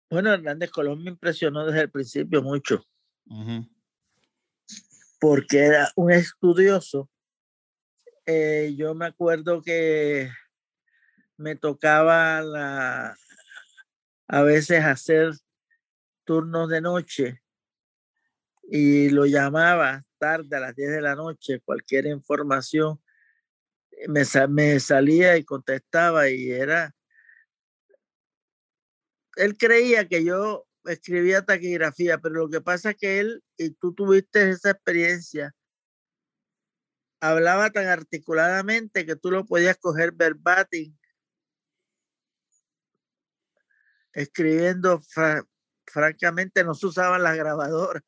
[0.08, 2.86] bueno, Hernández Colón me impresionó desde el principio mucho,
[5.20, 7.10] porque era un estudioso.
[8.24, 10.30] Eh, yo me acuerdo que
[11.36, 13.16] me tocaba la,
[14.28, 15.32] a veces hacer
[16.24, 17.42] turnos de noche
[18.68, 23.00] y lo llamaba tarde a las 10 de la noche, cualquier información,
[23.92, 26.94] eh, me, me salía y contestaba y era,
[29.36, 33.94] él creía que yo escribía taquigrafía, pero lo que pasa es que él, y tú
[33.94, 35.54] tuviste esa experiencia,
[37.20, 40.96] hablaba tan articuladamente que tú lo podías coger verbatim,
[44.16, 45.44] escribiendo, fra-
[45.86, 48.02] francamente no se usaban las grabadoras,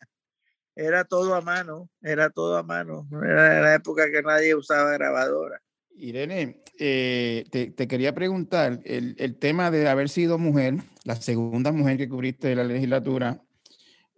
[0.74, 5.60] era todo a mano, era todo a mano, era la época que nadie usaba grabadora.
[5.90, 12.08] Irene, eh, te, quería preguntar, el, tema de haber sido mujer, la segunda mujer que
[12.08, 13.42] cubriste de la legislatura,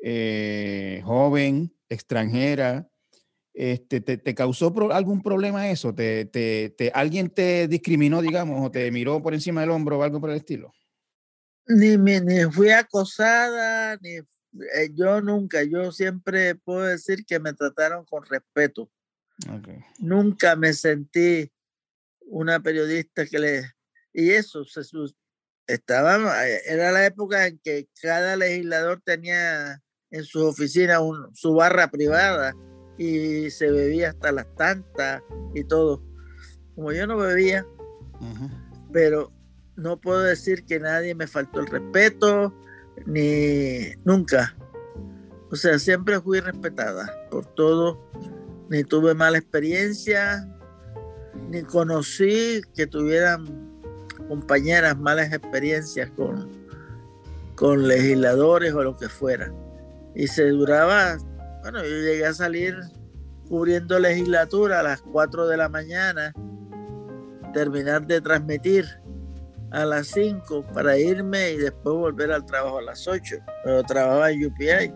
[0.03, 2.89] eh, joven, extranjera,
[3.53, 5.93] este, te, te causó algún problema eso?
[5.95, 10.03] ¿Te, te, te- ¿Alguien te discriminó, digamos, o te miró por encima del hombro o
[10.03, 10.73] algo por el estilo?
[11.77, 17.53] Ni, me- ni fui acosada, ni eh, yo nunca, yo siempre puedo decir que me
[17.53, 18.91] trataron con respeto.
[19.99, 21.51] Nunca me sentí
[22.21, 23.73] una periodista que le...
[24.13, 25.15] Y eso, se sus-
[25.67, 29.81] estaba, eh, era la época en que cada legislador tenía
[30.11, 32.53] en su oficina un- su barra privada
[32.99, 35.23] y se bebía hasta las tantas
[35.55, 36.03] y todo.
[36.75, 37.65] Como yo no bebía,
[38.93, 39.33] pero
[39.81, 42.55] no puedo decir que nadie me faltó el respeto,
[43.07, 44.57] ni nunca.
[45.51, 47.99] O sea, siempre fui respetada por todo,
[48.69, 50.49] ni tuve mala experiencia,
[51.49, 53.71] ni conocí que tuvieran
[54.29, 56.49] compañeras malas experiencias con,
[57.57, 59.53] con legisladores o lo que fuera.
[60.15, 61.17] Y se duraba,
[61.63, 62.77] bueno, yo llegué a salir
[63.49, 66.33] cubriendo legislatura a las 4 de la mañana,
[67.53, 68.87] terminar de transmitir
[69.71, 73.37] a las 5 para irme y después volver al trabajo a las 8.
[73.65, 74.93] Pero trabajaba en UPI,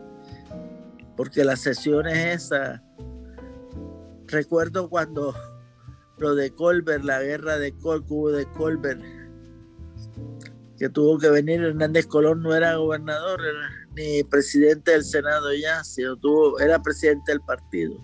[1.16, 2.80] porque las sesiones esas,
[4.26, 5.34] recuerdo cuando
[6.18, 9.02] lo de Colbert, la guerra de Col, de Colbert,
[10.78, 13.40] que tuvo que venir Hernández Colón, no era gobernador
[13.94, 17.96] ni presidente del Senado ya, sino tuvo, era presidente del partido,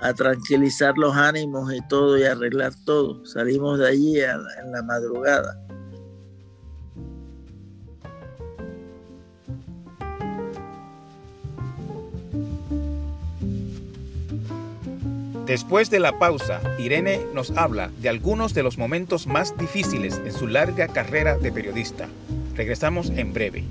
[0.00, 3.24] a tranquilizar los ánimos y todo y arreglar todo.
[3.26, 5.58] Salimos de allí en la madrugada.
[15.50, 20.32] Después de la pausa, Irene nos habla de algunos de los momentos más difíciles en
[20.32, 22.06] su larga carrera de periodista.
[22.54, 23.64] Regresamos en breve.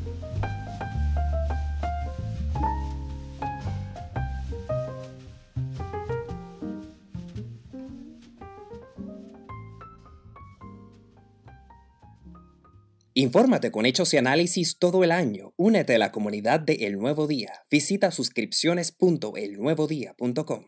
[13.20, 15.54] Infórmate con hechos y análisis todo el año.
[15.58, 17.52] Únete a la comunidad de El Nuevo Día.
[17.70, 20.68] Visita suscripciones.elnuevodía.com.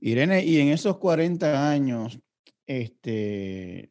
[0.00, 2.18] Irene, y en esos 40 años,
[2.66, 3.90] este,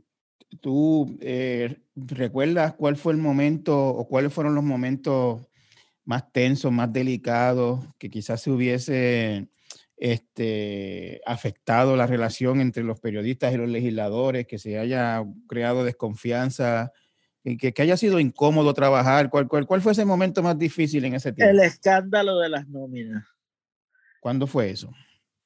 [0.59, 5.47] ¿tú eh, recuerdas cuál fue el momento o cuáles fueron los momentos
[6.03, 9.47] más tensos, más delicados, que quizás se hubiese
[9.97, 16.91] este, afectado la relación entre los periodistas y los legisladores, que se haya creado desconfianza,
[17.43, 19.29] que, que haya sido incómodo trabajar?
[19.29, 21.51] ¿Cuál, cuál, cuál fue ese momento más difícil en ese tiempo?
[21.51, 23.25] El escándalo de las nóminas.
[24.21, 24.91] ¿Cuándo fue eso?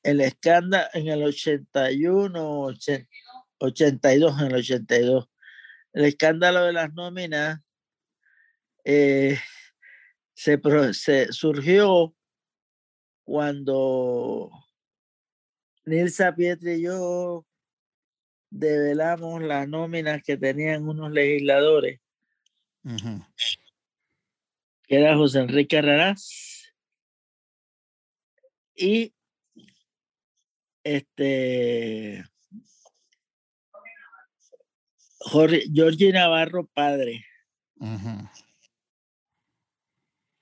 [0.07, 2.69] el escándalo en el 81,
[3.57, 5.29] 82, en el 82.
[5.91, 7.59] El escándalo de las nóminas
[8.85, 9.37] eh,
[10.33, 10.61] se,
[10.93, 12.15] se, surgió
[13.27, 14.49] cuando
[15.83, 17.45] Nilsa Pietri y yo
[18.49, 21.99] develamos las nóminas que tenían unos legisladores,
[24.87, 26.71] que era José Enrique Raraz
[28.73, 29.13] y
[30.85, 32.23] este
[35.19, 37.25] Jorge, Jorge Navarro padre.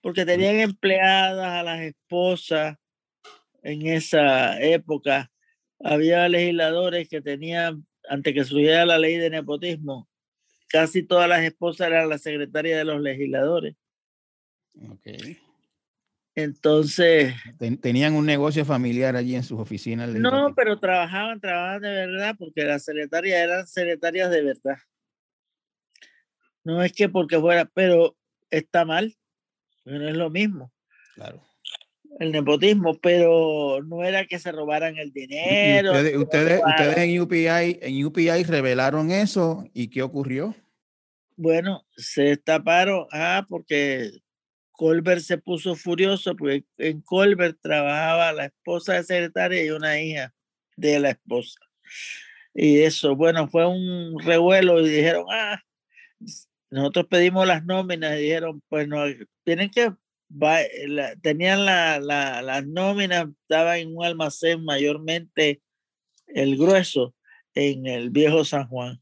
[0.05, 2.77] Porque tenían empleadas a las esposas
[3.63, 5.31] en esa época.
[5.83, 10.07] Había legisladores que tenían, antes que surgiera la ley de nepotismo,
[10.67, 13.75] casi todas las esposas eran la secretaria de los legisladores.
[14.91, 15.39] Okay.
[16.35, 17.33] Entonces.
[17.81, 20.09] Tenían un negocio familiar allí en sus oficinas.
[20.09, 24.77] No, pero trabajaban, trabajaban de verdad, porque las secretarias eran secretarias de verdad.
[26.63, 28.15] No es que porque fuera, pero
[28.51, 29.17] está mal,
[29.85, 30.71] no es lo mismo.
[31.15, 31.41] Claro.
[32.19, 35.91] El nepotismo, pero no era que se robaran el dinero.
[35.91, 40.55] Ustedes, ustedes, ustedes, en UPI, en UPI revelaron eso y qué ocurrió.
[41.35, 44.11] Bueno, se destaparon, ah, porque
[44.71, 50.33] Colbert se puso furioso porque en Colbert trabajaba la esposa de secretaria y una hija
[50.77, 51.59] de la esposa.
[52.53, 55.61] Y eso, bueno, fue un revuelo y dijeron, ah,
[56.75, 59.03] nosotros pedimos las nóminas y dijeron, pues no,
[59.43, 59.93] tienen que,
[61.21, 65.61] tenían la, la, las nóminas, estaban en un almacén mayormente
[66.27, 67.15] el grueso
[67.53, 69.01] en el viejo San Juan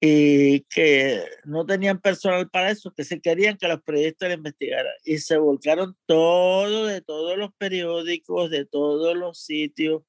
[0.00, 4.92] y que no tenían personal para eso, que se querían que los periodistas lo investigaran.
[5.04, 10.02] Y se volcaron todo de todos los periódicos, de todos los sitios,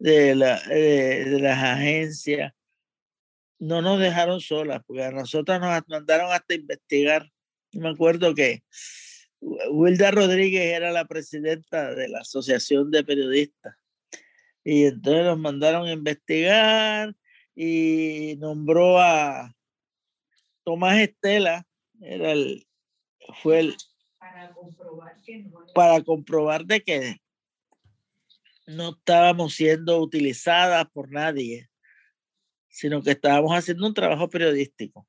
[0.00, 2.52] de, la, eh, de, las agencias.
[3.60, 7.30] No nos dejaron solas, porque a nosotros nos mandaron hasta investigar.
[7.72, 8.64] Me acuerdo que
[9.40, 13.76] Wilda Rodríguez era la presidenta de la Asociación de Periodistas.
[14.64, 17.14] Y entonces nos mandaron a investigar
[17.54, 19.54] y nombró a
[20.64, 21.66] Tomás Estela,
[22.00, 22.66] era el,
[23.42, 23.76] fue el,
[24.18, 27.16] para comprobar, que no, para comprobar de que
[28.66, 31.69] no estábamos siendo utilizadas por nadie,
[32.70, 35.06] sino que estábamos haciendo un trabajo periodístico.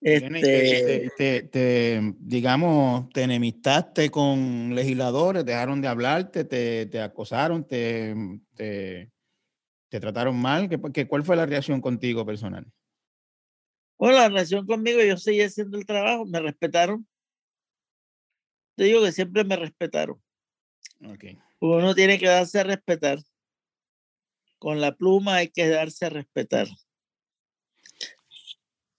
[0.00, 8.12] Este, te, te, digamos, te enemistaste con legisladores, dejaron de hablarte, te, te acosaron, te,
[8.56, 9.12] te,
[9.92, 10.70] ¿Te trataron mal?
[10.70, 12.66] ¿Qué, qué, cuál fue la reacción contigo personal?
[13.98, 17.06] Bueno, la relación conmigo, yo seguí haciendo el trabajo, me respetaron.
[18.74, 20.18] Te digo que siempre me respetaron.
[21.60, 23.18] Uno tiene que darse a respetar.
[24.62, 26.68] Con la pluma hay que darse a respetar.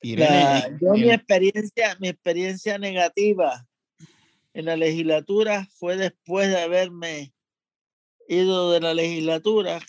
[0.01, 3.65] Irene, La- yo mi en- experiencia, mi experiencia negativa
[4.53, 7.33] en la legislatura fue después de haberme
[8.27, 9.79] ido de la legislatura.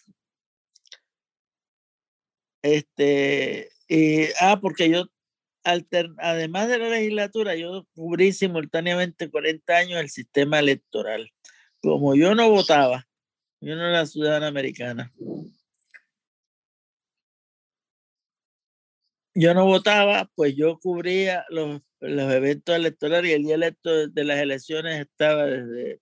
[2.63, 5.07] Este, y, ah, porque yo,
[5.65, 11.33] alter- además de la legislatura, yo cubrí simultáneamente 40 años el sistema electoral.
[11.83, 13.09] Como yo no votaba,
[13.61, 15.13] yo no era ciudadana americana.
[19.35, 24.25] Yo no votaba, pues yo cubría los, los eventos electorales y el día electo de
[24.25, 26.01] las elecciones estaba desde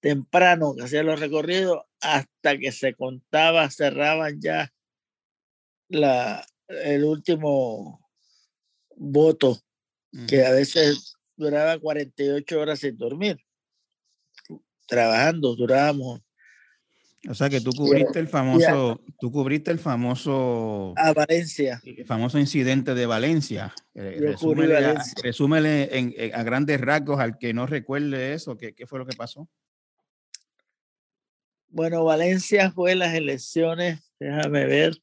[0.00, 4.72] temprano que hacía los recorridos hasta que se contaba, cerraban ya
[5.88, 8.00] la, el último
[8.96, 9.58] voto,
[10.26, 13.38] que a veces duraba 48 horas sin dormir.
[14.86, 16.20] Trabajando, durábamos
[17.28, 21.80] o sea que tú cubriste el famoso, tú cubriste el famoso, a Valencia.
[21.84, 23.74] el famoso incidente de Valencia.
[23.94, 25.14] Eh, resúmele, a, Valencia.
[25.22, 29.06] resúmele en- en- a grandes rasgos al que no recuerde eso, ¿qué, qué fue lo
[29.06, 29.48] que pasó?
[31.68, 34.96] Bueno, Valencia fue las elecciones, déjame ver,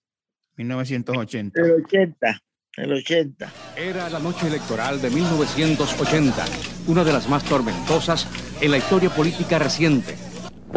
[0.57, 1.61] 1980.
[1.61, 2.41] el 80,
[2.78, 3.53] el 80.
[3.78, 6.45] Era la noche electoral de 1980,
[6.88, 8.28] una de las más tormentosas
[8.59, 10.15] en la historia política reciente.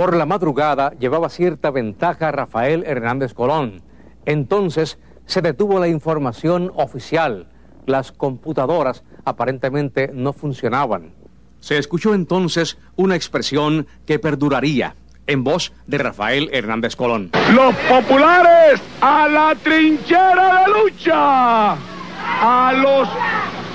[0.01, 3.83] Por la madrugada llevaba cierta ventaja Rafael Hernández Colón.
[4.25, 7.51] Entonces se detuvo la información oficial.
[7.85, 11.13] Las computadoras aparentemente no funcionaban.
[11.59, 14.97] Se escuchó entonces una expresión que perduraría
[15.27, 17.31] en voz de Rafael Hernández Colón.
[17.55, 21.73] Los populares a la trinchera de lucha.
[21.73, 23.07] A los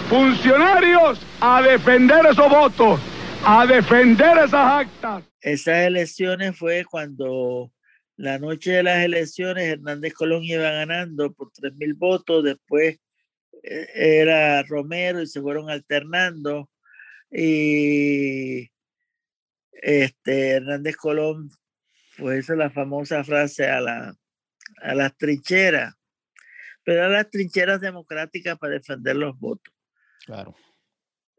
[0.09, 2.99] funcionarios a defender esos votos,
[3.45, 5.34] a defender esas actas.
[5.45, 7.71] Esas elecciones fue cuando
[8.17, 12.97] la noche de las elecciones Hernández Colón iba ganando por 3.000 votos, después
[13.61, 16.71] eh, era Romero y se fueron alternando
[17.29, 18.71] y
[19.73, 21.51] este Hernández Colón
[22.17, 24.15] pues hizo la famosa frase a, la,
[24.81, 25.93] a las trincheras,
[26.83, 29.71] pero a las trincheras democráticas para defender los votos.
[30.25, 30.55] Claro.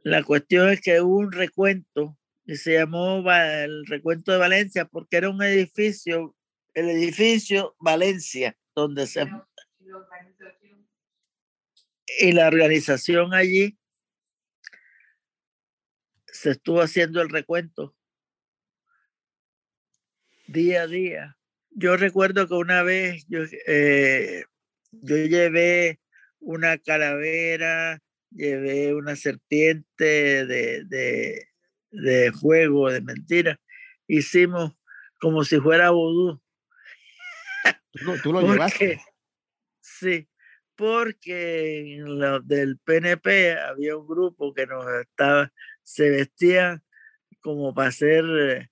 [0.05, 2.17] La cuestión es que hubo un recuento
[2.47, 6.37] y se llamó el recuento de Valencia porque era un edificio,
[6.75, 9.27] el edificio Valencia, donde se...
[12.19, 13.77] Y la organización allí
[16.27, 17.97] se estuvo haciendo el recuento
[20.47, 21.37] día a día.
[21.71, 24.45] Yo recuerdo que una vez yo, eh,
[24.93, 26.01] yo llevé
[26.39, 31.49] una calavera, llevé una serpiente de, de,
[32.03, 33.61] de fuego, de mentira.
[34.07, 34.73] Hicimos
[35.21, 36.41] como si fuera vudú.
[37.93, 38.79] Tú, lo- tú lo llevaste.
[38.79, 39.01] Porque,
[39.81, 40.29] sí,
[40.77, 45.51] porque en lo del PNP había un grupo que nos estaba,
[45.83, 46.83] se vestían
[47.41, 48.71] como para hacer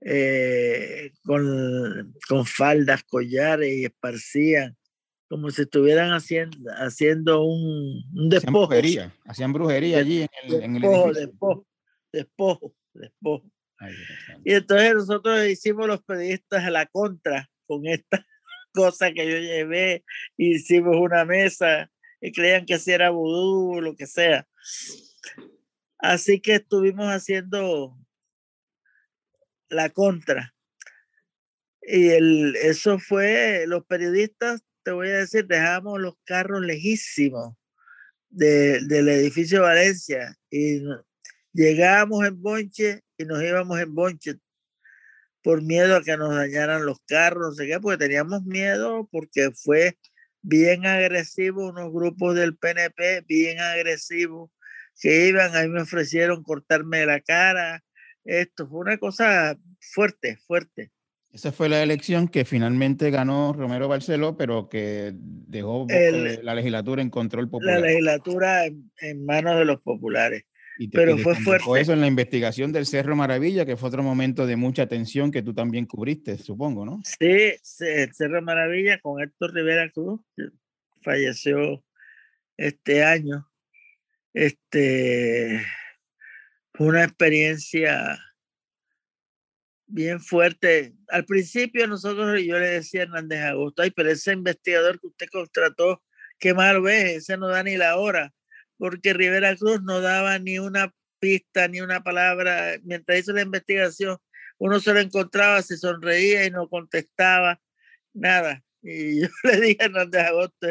[0.00, 4.76] eh, con, con faldas, collares y esparcían
[5.28, 10.76] como si estuvieran haciendo, haciendo un, un Hacían brujería, hacían brujería allí en el, en
[10.76, 11.26] el despojo, edificio.
[11.26, 11.66] despojo,
[12.12, 13.50] despojo, despojo.
[13.78, 13.94] Ay.
[14.44, 18.24] Y entonces nosotros hicimos los periodistas a la contra con esta
[18.74, 20.04] cosa que yo llevé,
[20.36, 21.90] hicimos una mesa
[22.20, 24.46] y creían que si era vudú o lo que sea.
[25.98, 27.96] Así que estuvimos haciendo
[29.68, 30.54] la contra.
[31.82, 37.54] Y el, eso fue, los periodistas, te voy a decir, dejamos los carros lejísimos
[38.30, 40.80] de- del edificio Valencia y
[41.52, 44.34] llegábamos en bonche y nos íbamos en bonche
[45.42, 49.50] por miedo a que nos dañaran los carros, no sé qué, porque teníamos miedo porque
[49.50, 49.98] fue
[50.40, 54.50] bien agresivo, unos grupos del PNP bien agresivos
[55.00, 57.82] que iban, a mí me ofrecieron cortarme la cara,
[58.24, 60.92] esto fue una cosa fuerte, fuerte.
[61.32, 67.00] Esa fue la elección que finalmente ganó Romero Barceló, pero que dejó El- la legislatura
[67.02, 67.80] en control La popular.
[67.80, 70.44] legislatura en, en manos de los populares.
[70.78, 71.80] Y te- pero fue fuerte.
[71.80, 75.42] eso en la investigación del Cerro Maravilla, que fue otro momento de mucha tensión que
[75.42, 77.00] tú también cubriste, supongo, ¿no?
[77.04, 80.44] Sí, el Cerro Maravilla con Héctor Rivera Cruz, que
[81.02, 81.84] falleció
[82.56, 83.48] este año.
[84.32, 85.62] Este
[86.72, 88.18] fue una experiencia
[89.86, 90.94] bien fuerte.
[91.08, 95.26] Al principio nosotros, yo le decía a Hernández Agosto, ay, pero ese investigador que usted
[95.30, 96.02] contrató,
[96.38, 98.32] qué malo es, ese no da ni la hora,
[98.82, 102.80] porque Rivera Cruz no daba ni una pista, ni una palabra.
[102.82, 104.18] Mientras hizo la investigación,
[104.58, 107.60] uno se lo encontraba, se sonreía y no contestaba
[108.12, 108.64] nada.
[108.82, 110.66] Y yo le dije a Hernández Agosto,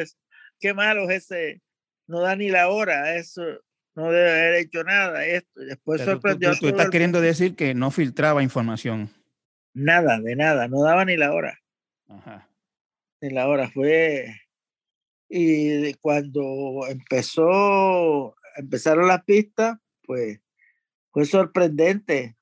[0.60, 1.62] qué malo es ese,
[2.06, 3.44] no da ni la hora, eso
[3.96, 5.26] no debe haber hecho nada.
[5.26, 5.62] Esto.
[5.62, 6.54] Después sorprendió.
[6.60, 9.10] Tú, estás queriendo decir que no filtraba información.
[9.74, 11.62] Nada, de nada, no daba ni la hora.
[12.10, 12.50] Ajá.
[13.22, 14.36] Ni la hora, fue.
[15.34, 20.42] Y cuando empezó, empezaron las pistas, pues
[21.10, 22.36] fue sorprendente.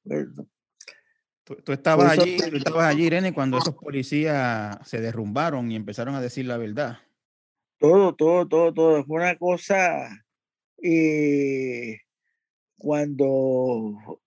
[1.44, 6.22] Tú, estabas allí, tú estabas allí, Irene, cuando esos policías se derrumbaron y empezaron a
[6.22, 6.98] decir la verdad.
[7.78, 9.06] Todo, todo, todo, todo.
[9.06, 10.26] Fue una cosa.
[10.82, 11.96] Y
[12.76, 14.20] cuando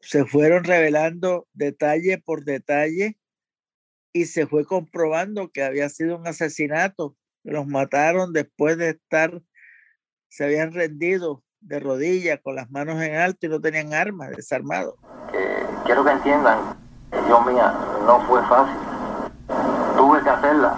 [0.00, 3.18] se fueron revelando detalle por detalle
[4.12, 7.16] y se fue comprobando que había sido un asesinato.
[7.42, 9.40] Los mataron después de estar,
[10.28, 14.94] se habían rendido de rodillas, con las manos en alto y no tenían armas, desarmados.
[15.84, 16.58] quiero que entiendan,
[17.28, 17.74] yo mía,
[18.06, 18.76] no fue fácil.
[19.96, 20.76] Tuve que hacerla,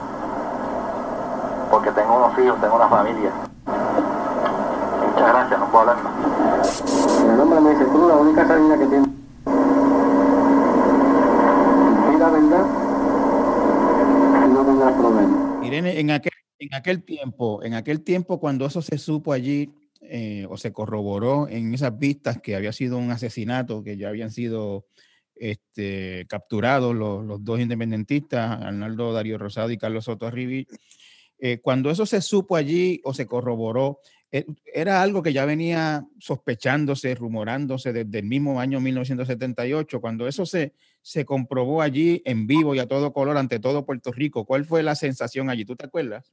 [1.71, 3.31] porque tengo unos hijos, tengo una familia.
[3.67, 6.83] Muchas gracias, no puedo hablar más.
[7.23, 9.09] El hombre me dice, tú la única salida que tienes.
[12.13, 12.67] Y la verdad,
[14.49, 15.61] no tendrás problema.
[15.63, 16.33] Irene, en aquel,
[16.63, 21.49] en aquel tiempo, en aquel tiempo cuando eso se supo allí, eh, o se corroboró
[21.49, 24.87] en esas vistas que había sido un asesinato, que ya habían sido
[25.35, 30.67] este, capturados los, los, dos independentistas, Arnaldo Darío Rosado y Carlos Soto Arribi.
[31.39, 34.01] Eh, cuando eso se supo allí o se corroboró,
[34.31, 40.01] eh, era algo que ya venía sospechándose, rumorándose desde el mismo año 1978.
[40.01, 44.13] Cuando eso se, se comprobó allí en vivo y a todo color ante todo Puerto
[44.13, 45.65] Rico, ¿cuál fue la sensación allí?
[45.65, 46.33] ¿Tú te acuerdas?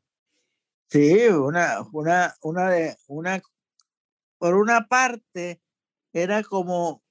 [0.89, 3.41] Sí, una, una, una, de, una
[4.39, 5.61] por una parte,
[6.13, 7.03] era como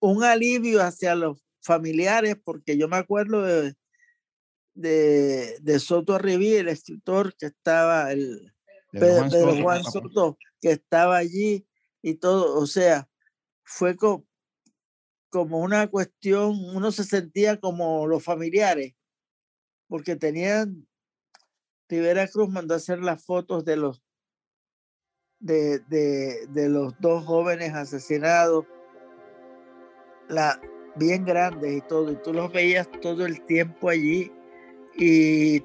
[0.00, 3.74] un alivio hacia los familiares, porque yo me acuerdo de,
[4.74, 8.52] de, Soto Arribí, el escritor que estaba, el
[8.90, 11.66] Pedro, Juan, Soto, que estaba allí
[12.02, 13.08] y todo, o sea,
[13.62, 14.26] fue como
[15.60, 18.94] una cuestión, uno se sentía como los familiares,
[19.86, 20.86] porque tenían,
[21.92, 24.02] Rivera Cruz mandó a hacer las fotos de los
[25.40, 28.64] de, de, de los dos jóvenes asesinados,
[30.26, 30.58] la,
[30.96, 34.32] bien grandes y todo, y tú los veías todo el tiempo allí,
[34.96, 35.62] y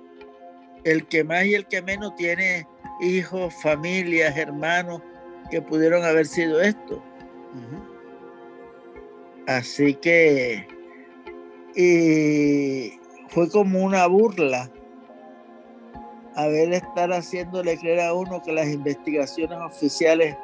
[0.83, 2.67] el que más y el que menos tiene
[2.99, 5.01] hijos, familias, hermanos
[5.49, 7.01] que pudieron haber sido esto.
[9.47, 10.67] Así que,
[11.73, 12.99] y
[13.29, 14.69] fue como una burla
[16.37, 20.37] a ver estar haciéndole creer a uno que las investigaciones oficiales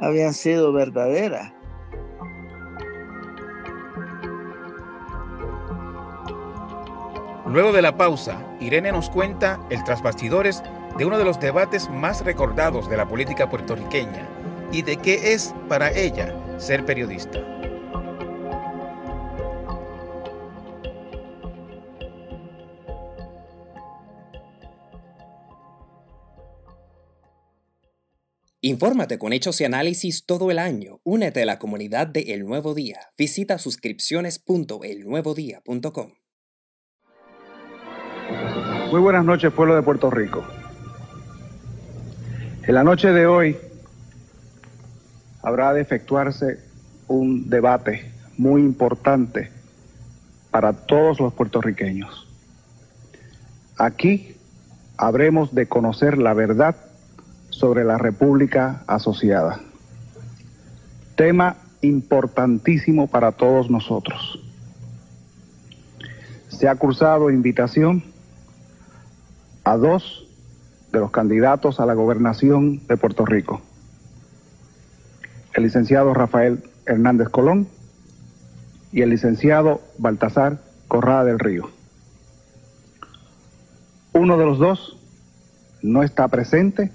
[0.00, 1.52] habían sido verdaderas.
[7.46, 10.62] Luego de la pausa, Irene nos cuenta el trasbastidores
[10.96, 14.26] de uno de los debates más recordados de la política puertorriqueña
[14.72, 17.55] y de qué es para ella ser periodista.
[28.66, 30.98] Infórmate con hechos y análisis todo el año.
[31.04, 32.98] Únete a la comunidad de El Nuevo Día.
[33.16, 36.14] Visita suscripciones.elnuevodía.com.
[38.90, 40.44] Muy buenas noches, pueblo de Puerto Rico.
[42.66, 43.56] En la noche de hoy
[45.44, 46.58] habrá de efectuarse
[47.06, 49.48] un debate muy importante
[50.50, 52.26] para todos los puertorriqueños.
[53.78, 54.34] Aquí
[54.96, 56.74] habremos de conocer la verdad
[57.56, 59.60] sobre la República Asociada.
[61.16, 64.38] Tema importantísimo para todos nosotros.
[66.48, 68.04] Se ha cursado invitación
[69.64, 70.28] a dos
[70.92, 73.62] de los candidatos a la gobernación de Puerto Rico.
[75.54, 77.68] El licenciado Rafael Hernández Colón
[78.92, 81.70] y el licenciado Baltasar Corrada del Río.
[84.12, 84.98] Uno de los dos
[85.82, 86.92] no está presente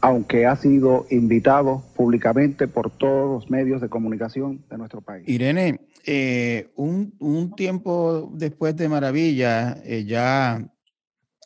[0.00, 5.28] aunque ha sido invitado públicamente por todos los medios de comunicación de nuestro país.
[5.28, 10.66] Irene, eh, un, tiempo después de Maravilla, eh, ya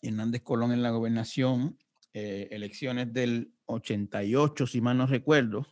[0.03, 1.77] Hernández Colón en la gobernación,
[2.13, 5.67] eh, elecciones del 88, si mal no recuerdo,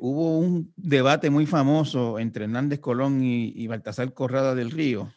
[0.00, 5.12] hubo un debate muy famoso entre Hernández Colón y Baltasar Corrada del Río,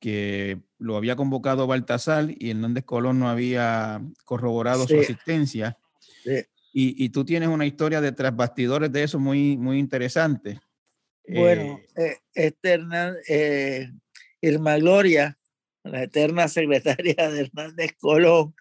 [0.00, 4.98] que lo había convocado Baltasar y Hernández Colón no había corroborado su Sí.
[5.00, 5.78] asistencia.
[6.22, 6.44] Sí.
[6.72, 10.60] Y, y tú tienes una historia de tras bastidores de eso muy, muy interesante.
[11.28, 13.90] Bueno, Eh, eh, este Hernán- eh,
[14.42, 15.38] Irma Gloria,
[15.82, 18.54] la eterna secretaria de Hernández Colón,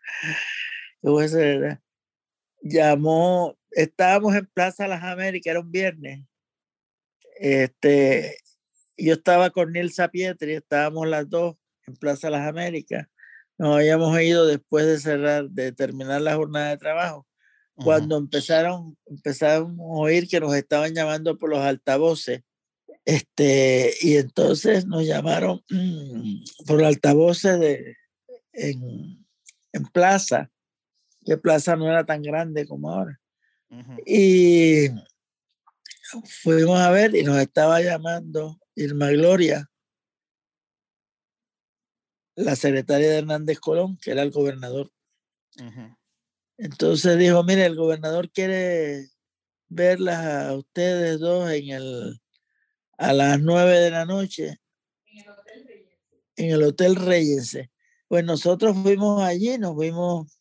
[2.62, 6.26] llamó, estábamos en Plaza Las Américas, era un viernes.
[7.38, 8.38] Este,
[8.98, 11.58] yo estaba con Nilsa Pietri, estábamos las dos
[11.88, 13.08] en Plaza Las Américas.
[13.58, 17.26] Nos habíamos ido después de cerrar, de terminar la jornada de trabajo.
[17.76, 22.42] Cuando empezaron, empezaron a oír que nos estaban llamando por los altavoces,
[23.04, 25.62] este, y entonces nos llamaron
[26.66, 27.98] por los altavoces de,
[28.54, 29.26] en,
[29.74, 30.50] en Plaza,
[31.26, 33.20] que Plaza no era tan grande como ahora.
[34.06, 34.88] Y
[36.44, 39.70] fuimos a ver y nos estaba llamando Irma Gloria,
[42.36, 44.92] la secretaria de Hernández Colón, que era el gobernador.
[46.58, 49.08] Entonces dijo, mire, el gobernador quiere
[49.68, 52.22] verlas a ustedes dos en el,
[52.98, 54.60] a las nueve de la noche
[56.36, 57.72] en el Hotel Reyense.
[58.08, 60.40] Pues nosotros fuimos allí, nos fuimos,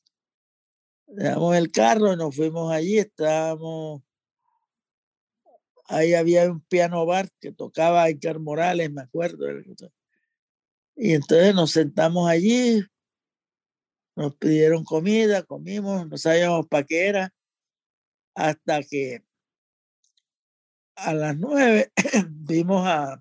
[1.07, 4.03] dejamos el carro y nos fuimos allí, estábamos,
[5.86, 9.47] ahí había un piano bar que tocaba Icar Morales, me acuerdo.
[10.97, 12.84] Y entonces nos sentamos allí,
[14.16, 17.34] nos pidieron comida, comimos, no sabíamos para qué era,
[18.34, 19.24] hasta que
[20.97, 21.92] a las nueve
[22.28, 23.20] vimos a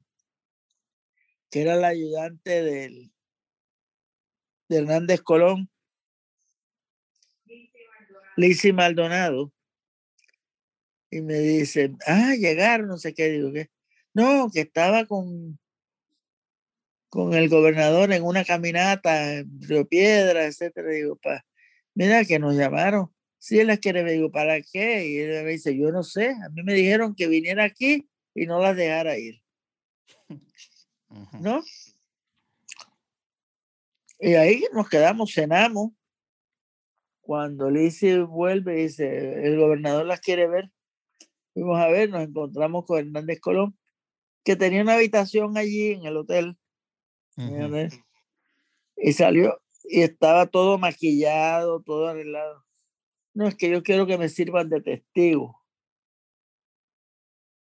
[1.50, 3.12] que era el ayudante del
[4.70, 5.70] de Hernández Colón,
[8.38, 9.52] Lizzy Maldonado,
[11.12, 13.70] y me dice, ah, llegaron, no sé qué, digo que
[14.16, 15.60] no, que estaba con
[17.14, 20.90] con el gobernador en una caminata en Río Piedra, etcétera.
[20.90, 21.46] Digo, pa,
[21.94, 23.14] mira que nos llamaron.
[23.38, 25.08] Si él las quiere, me digo, ¿para qué?
[25.08, 26.32] Y él me dice, yo no sé.
[26.44, 29.44] A mí me dijeron que viniera aquí y no las dejara ir.
[31.40, 31.62] ¿No?
[34.18, 35.92] Y ahí nos quedamos, cenamos.
[37.22, 40.72] Cuando Lizzie vuelve, dice, el gobernador las quiere ver.
[41.54, 43.78] Fuimos a ver, nos encontramos con Hernández Colón,
[44.44, 46.58] que tenía una habitación allí en el hotel.
[47.38, 48.00] ¿Entiendes?
[48.98, 52.66] Y salió y estaba todo maquillado, todo arreglado.
[53.34, 55.60] No, es que yo quiero que me sirvan de testigo.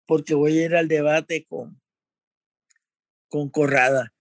[0.06, 1.80] Porque voy a ir al debate con,
[3.28, 4.12] con Corrada.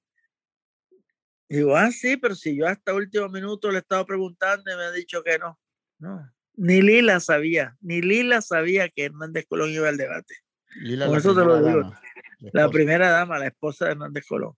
[1.50, 4.92] Digo, ah, sí, pero si yo hasta último minuto le estaba preguntando y me ha
[4.92, 5.60] dicho que no.
[6.00, 10.36] No, ni Lila sabía, ni Lila sabía que Hernández Colón iba al debate.
[10.76, 11.82] Lila, Con eso te lo digo.
[11.82, 12.02] dama,
[12.40, 14.56] la primera dama, la esposa de Hernández Colón.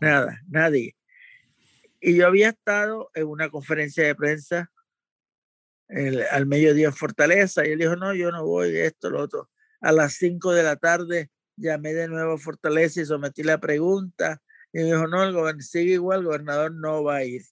[0.00, 0.96] Nada, nadie.
[2.00, 4.70] Y yo había estado en una conferencia de prensa
[6.30, 9.50] al mediodía en Fortaleza y él dijo, no, yo no voy, esto, lo otro.
[9.80, 14.42] A las 5 de la tarde llamé de nuevo a Fortaleza y sometí la pregunta
[14.72, 17.42] y me dijo, no, el gobernador sigue igual, el gobernador no va a ir.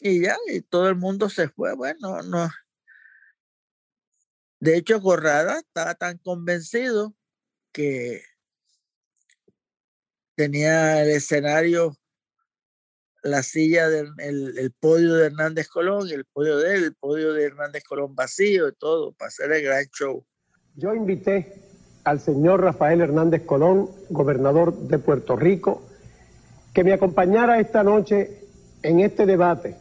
[0.00, 1.74] Y ya, y todo el mundo se fue.
[1.74, 2.50] Bueno, no.
[4.60, 7.14] De hecho, Corrada estaba tan convencido
[7.72, 8.22] que
[10.34, 11.96] tenía el escenario,
[13.22, 17.44] la silla del el, podio de Hernández Colón el podio de él, el podio de
[17.44, 20.24] Hernández Colón vacío y todo, para hacer el gran show.
[20.76, 21.62] Yo invité
[22.04, 25.82] al señor Rafael Hernández Colón, gobernador de Puerto Rico,
[26.74, 28.40] que me acompañara esta noche
[28.82, 29.76] en este debate,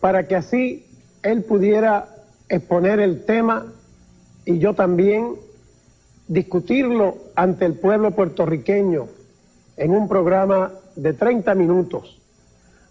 [0.00, 0.86] para que así
[1.22, 2.08] él pudiera
[2.48, 3.72] exponer el tema
[4.44, 5.36] y yo también
[6.28, 9.08] discutirlo ante el pueblo puertorriqueño
[9.80, 12.20] en un programa de 30 minutos,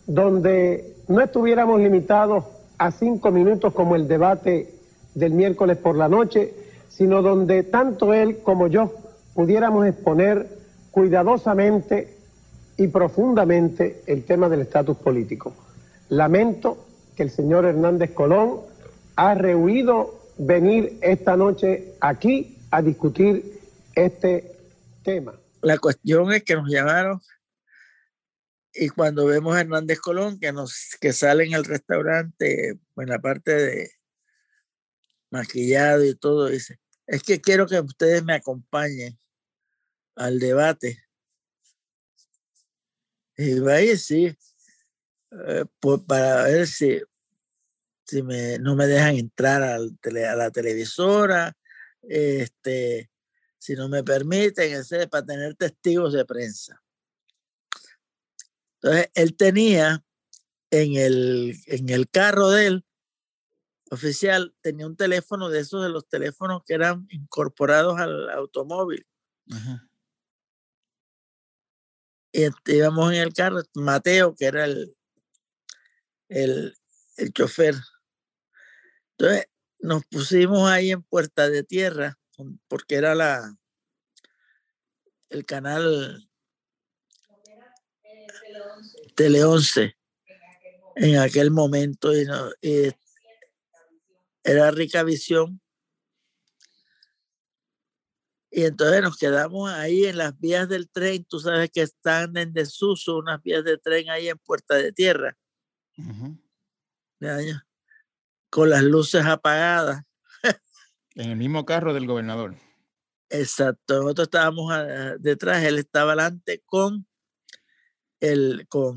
[0.07, 2.45] donde no estuviéramos limitados
[2.79, 4.73] a cinco minutos como el debate
[5.13, 6.51] del miércoles por la noche,
[6.89, 8.91] sino donde tanto él como yo
[9.35, 10.49] pudiéramos exponer
[10.89, 12.17] cuidadosamente
[12.75, 15.53] y profundamente el tema del estatus político.
[16.09, 18.61] Lamento que el señor Hernández Colón
[19.15, 23.59] ha rehuido venir esta noche aquí a discutir
[23.93, 24.53] este
[25.03, 25.33] tema.
[25.61, 27.21] La cuestión es que nos llamaron
[28.73, 33.19] y cuando vemos a Hernández Colón que nos que sale en el restaurante en la
[33.19, 33.91] parte de
[35.31, 39.17] maquillado y todo dice es que quiero que ustedes me acompañen
[40.15, 41.03] al debate
[43.37, 44.37] y vaya sí
[45.47, 47.01] eh, pues para ver si
[48.05, 51.55] si me, no me dejan entrar al tele- a la televisora
[52.01, 53.09] este
[53.59, 56.81] si no me permiten, ese, para tener testigos de prensa.
[58.81, 60.03] Entonces, él tenía
[60.71, 62.85] en el, en el carro de él,
[63.91, 69.05] oficial, tenía un teléfono de esos de los teléfonos que eran incorporados al automóvil.
[72.31, 74.95] Y íbamos en el carro, Mateo, que era el,
[76.29, 76.77] el,
[77.17, 77.75] el chofer.
[79.17, 79.47] Entonces,
[79.79, 82.17] nos pusimos ahí en Puerta de Tierra,
[82.67, 83.55] porque era la
[85.29, 86.29] el canal
[89.15, 89.95] Tele 11
[90.95, 92.91] en aquel momento y, no, y
[94.43, 95.61] era rica visión
[98.51, 101.23] y entonces nos quedamos ahí en las vías del tren.
[101.25, 105.37] Tú sabes que están en desuso unas vías de tren ahí en Puerta de Tierra.
[108.49, 110.03] Con las luces apagadas.
[111.19, 112.55] En el mismo carro del gobernador.
[113.29, 114.01] Exacto.
[114.01, 117.05] Nosotros estábamos ah, detrás, él estaba adelante con,
[118.19, 118.95] el, con,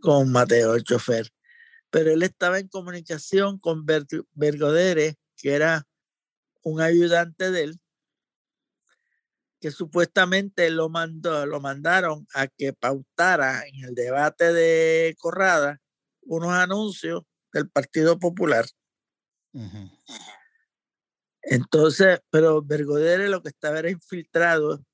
[0.00, 1.30] con Mateo, el chofer.
[1.90, 5.86] Pero él estaba en comunicación con Bergodere, que era
[6.62, 7.80] un ayudante de él
[9.60, 15.80] que supuestamente lo, mandó, lo mandaron a que pautara en el debate de Corrada
[16.20, 18.66] unos anuncios del Partido Popular.
[21.46, 24.84] Entonces, pero Bergodere lo que estaba era infiltrado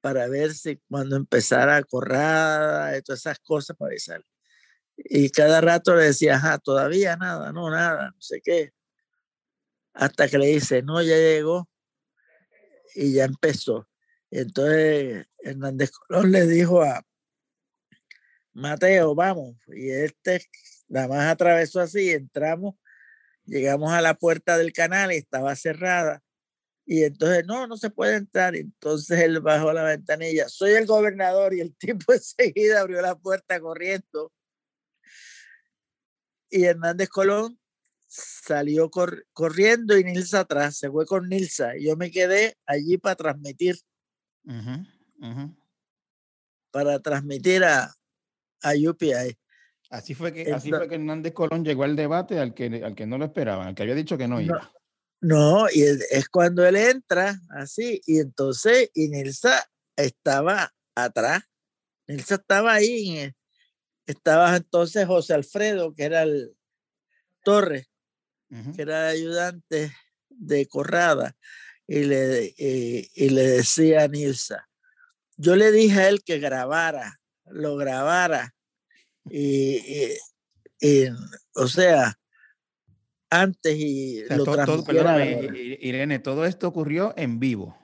[0.00, 4.22] para ver si cuando empezara Corrada y todas esas cosas para avisar.
[4.96, 8.72] Y cada rato le decía, ajá, todavía nada, no, nada, no sé qué.
[9.94, 11.68] Hasta que le dice, no, ya llegó
[12.94, 13.88] y ya empezó.
[14.30, 17.02] Entonces Hernández Colón le dijo a
[18.52, 20.46] Mateo, vamos, y este
[20.88, 22.74] nada más atravesó así, entramos,
[23.46, 26.22] llegamos a la puerta del canal y estaba cerrada.
[26.84, 28.54] Y entonces, no, no se puede entrar.
[28.54, 33.60] Entonces él bajó la ventanilla, soy el gobernador y el tipo enseguida abrió la puerta
[33.60, 34.32] corriendo.
[36.48, 37.58] Y Hernández Colón
[38.06, 38.88] salió
[39.32, 41.76] corriendo y Nilsa atrás, se fue con Nilsa.
[41.76, 43.76] Y yo me quedé allí para transmitir
[46.70, 47.90] para transmitir a,
[48.62, 49.38] a UPI.
[49.90, 53.06] Así fue, que, así fue que Hernández Colón llegó al debate al que, al que
[53.06, 54.72] no lo esperaban, al que había dicho que no iba.
[55.20, 59.64] No, y es, cuando él entra así, y entonces, y Nilsa
[59.96, 61.44] estaba atrás.
[62.06, 63.32] Nilsa estaba ahí,
[64.06, 66.56] estaba entonces José Alfredo, que era el
[67.42, 67.88] Torres,
[68.74, 69.92] que era ayudante
[70.28, 71.36] de Corrada
[71.86, 74.68] y le, eh, y, le decía a Nilsa,
[75.36, 78.54] yo le dije a él que grabara, lo grabara.
[79.30, 80.16] Y,
[81.54, 82.18] o sea,
[83.30, 84.84] antes y lo todo,
[85.54, 87.76] Irene, todo esto ocurrió en vivo.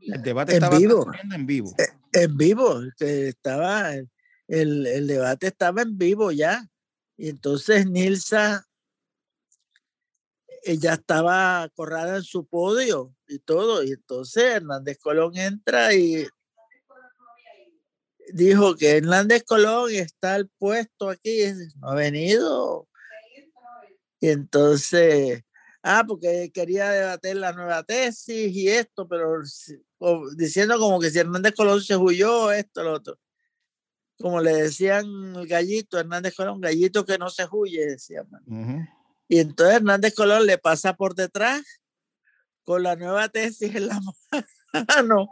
[0.00, 1.06] El debate en estaba vivo.
[1.32, 1.74] en vivo.
[1.78, 6.66] E, en vivo, estaba, el, el debate estaba en vivo ya.
[7.16, 8.66] Y entonces Nilsa
[10.62, 13.82] ella estaba corrada en su podio y todo.
[13.82, 16.26] Y entonces Hernández Colón entra y
[18.32, 21.44] dijo que Hernández Colón está al puesto aquí,
[21.76, 22.88] no ha venido.
[24.20, 25.42] Y entonces,
[25.82, 29.40] ah, porque quería debater la nueva tesis y esto, pero
[30.36, 33.18] diciendo como que si Hernández Colón se huyó, esto, lo otro.
[34.18, 35.06] Como le decían
[35.36, 38.24] el gallito, Hernández Colón, gallito que no se huye, decía.
[39.28, 41.62] Y entonces Hernández Colón le pasa por detrás
[42.64, 44.00] con la nueva tesis en la
[44.88, 45.28] mano.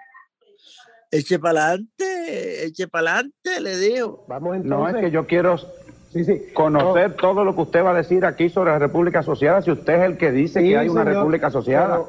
[1.13, 4.25] Eche para adelante, eche para adelante, le digo.
[4.29, 4.93] Vamos entonces.
[4.93, 5.57] No, es que yo quiero
[6.55, 9.63] conocer todo lo que usted va a decir aquí sobre la República Asociada.
[9.63, 12.01] Si usted es el que dice que hay una República Asociada,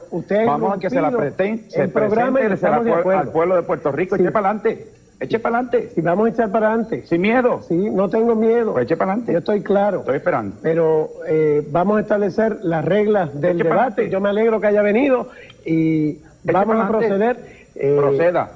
[0.46, 4.16] vamos a que se la presente, se presente al pueblo de Puerto Rico.
[4.16, 4.88] Eche para adelante.
[5.20, 5.92] Eche para adelante.
[5.94, 7.04] Si vamos a echar para adelante.
[7.08, 7.62] Sin miedo.
[7.68, 8.74] Sí, no tengo miedo.
[8.74, 9.34] Pues eche para adelante.
[9.34, 10.00] Yo estoy claro.
[10.00, 10.58] Estoy esperando.
[10.64, 14.10] Pero eh, vamos a establecer las reglas del debate.
[14.10, 15.30] Yo me alegro que haya venido
[15.64, 17.62] y vamos a proceder.
[17.76, 18.52] Eh, Proceda.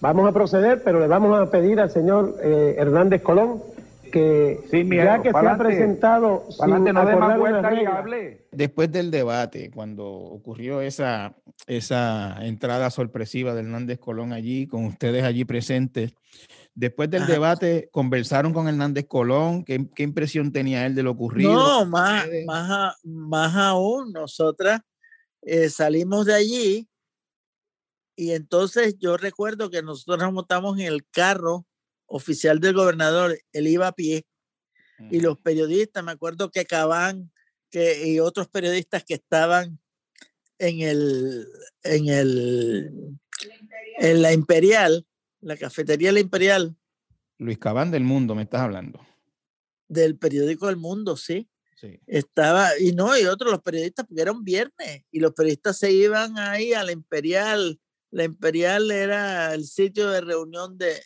[0.00, 3.62] Vamos a proceder, pero le vamos a pedir al señor eh, Hernández Colón
[4.12, 6.44] que ya que se ha presentado
[8.52, 11.34] Después del debate, cuando ocurrió esa,
[11.66, 16.12] esa entrada sorpresiva de Hernández Colón allí, con ustedes allí presentes,
[16.74, 19.64] después del debate, ¿conversaron con Hernández Colón?
[19.64, 21.52] ¿Qué, ¿Qué, impresión tenía él de lo ocurrido?
[21.52, 24.80] No, más, más, más aún, nosotras
[25.42, 26.88] eh, salimos de allí
[28.16, 31.66] y entonces yo recuerdo que nosotros nos montamos en el carro
[32.06, 34.26] oficial del gobernador, él iba a pie.
[35.10, 37.30] Y los periodistas, me acuerdo que Cabán
[37.70, 39.78] que, y otros periodistas que estaban
[40.58, 41.46] en el,
[41.82, 43.18] en el,
[43.98, 45.06] En la Imperial,
[45.40, 46.74] la cafetería La Imperial.
[47.38, 49.06] Luis Cabán del Mundo, me estás hablando.
[49.88, 51.50] Del periódico El Mundo, sí.
[51.78, 52.00] Sí.
[52.06, 55.92] Estaba, y no, y otros los periodistas, porque era un viernes, y los periodistas se
[55.92, 57.78] iban ahí a la Imperial.
[58.16, 61.02] La Imperial era el sitio de reunión de,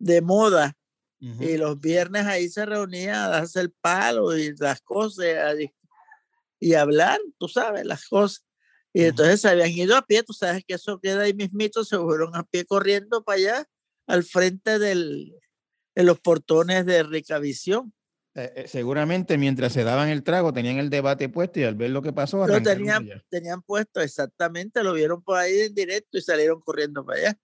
[0.00, 0.76] de moda,
[1.20, 5.56] y los viernes ahí se reunían a darse el palo y las cosas,
[6.58, 8.44] y hablar, tú sabes, las cosas.
[8.92, 11.96] Y entonces se habían ido a pie, tú sabes que eso queda ahí mismito, se
[11.96, 13.68] fueron a pie corriendo para allá,
[14.08, 15.32] al frente del,
[15.94, 17.94] de los portones de Ricavisión.
[18.34, 21.90] Eh, eh, seguramente mientras se daban el trago tenían el debate puesto y al ver
[21.90, 23.24] lo que pasó Lo tenían, allá.
[23.28, 27.38] tenían puesto exactamente, lo vieron por ahí en directo y salieron corriendo para allá.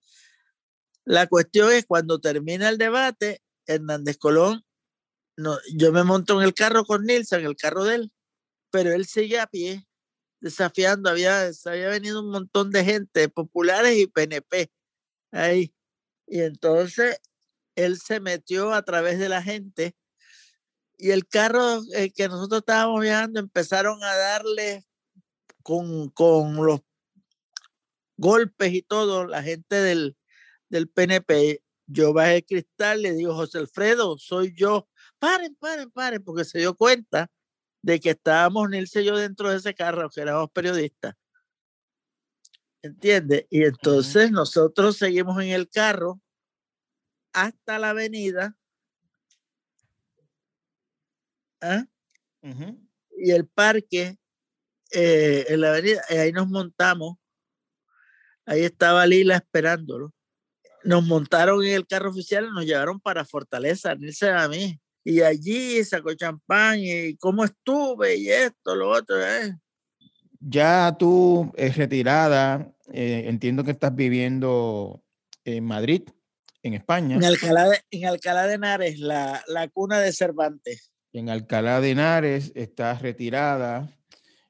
[1.04, 4.64] La cuestión es cuando termina el debate, Hernández Colón,
[5.36, 8.12] no, yo me monto en el carro con Nilsson, en el carro de él,
[8.70, 9.86] pero él sigue a pie,
[10.40, 14.70] desafiando, había, había venido un montón de gente, populares y PNP,
[15.32, 15.74] ahí.
[16.28, 17.20] Y entonces
[17.74, 19.96] él se metió a través de la gente
[20.98, 24.84] y el carro eh, que nosotros estábamos viajando empezaron a darle
[25.62, 26.80] con, con los
[28.16, 30.16] golpes y todo, la gente del,
[30.68, 31.62] del PNP.
[31.86, 34.88] Yo bajé el cristal, le digo, José Alfredo, soy yo.
[35.18, 37.30] Paren, paren, paren, porque se dio cuenta
[37.82, 41.14] de que estábamos Nilce y yo dentro de ese carro, que éramos periodistas.
[42.82, 43.46] ¿Entiendes?
[43.50, 46.20] Y entonces nosotros seguimos en el carro
[47.32, 48.56] hasta la avenida.
[51.72, 51.86] ¿Ah?
[52.42, 52.78] Ujú.
[53.18, 54.16] y el parque
[54.92, 57.16] eh, en la avenida, eh, ahí nos montamos.
[58.44, 60.12] Ahí estaba Lila esperándolo.
[60.84, 64.78] Nos montaron en el carro oficial y nos llevaron para Fortaleza, Nilce a mí.
[65.02, 69.20] Y allí sacó champán y cómo estuve y esto, lo otro.
[69.24, 69.56] eh.
[70.38, 75.02] Ya tú eh, retirada, eh, entiendo que estás viviendo
[75.44, 76.02] en Madrid,
[76.62, 80.92] en España, En Alcalá de, en Alcalá de Henares, la, la cuna de Cervantes.
[81.18, 83.88] En Alcalá de Henares, estás retirada,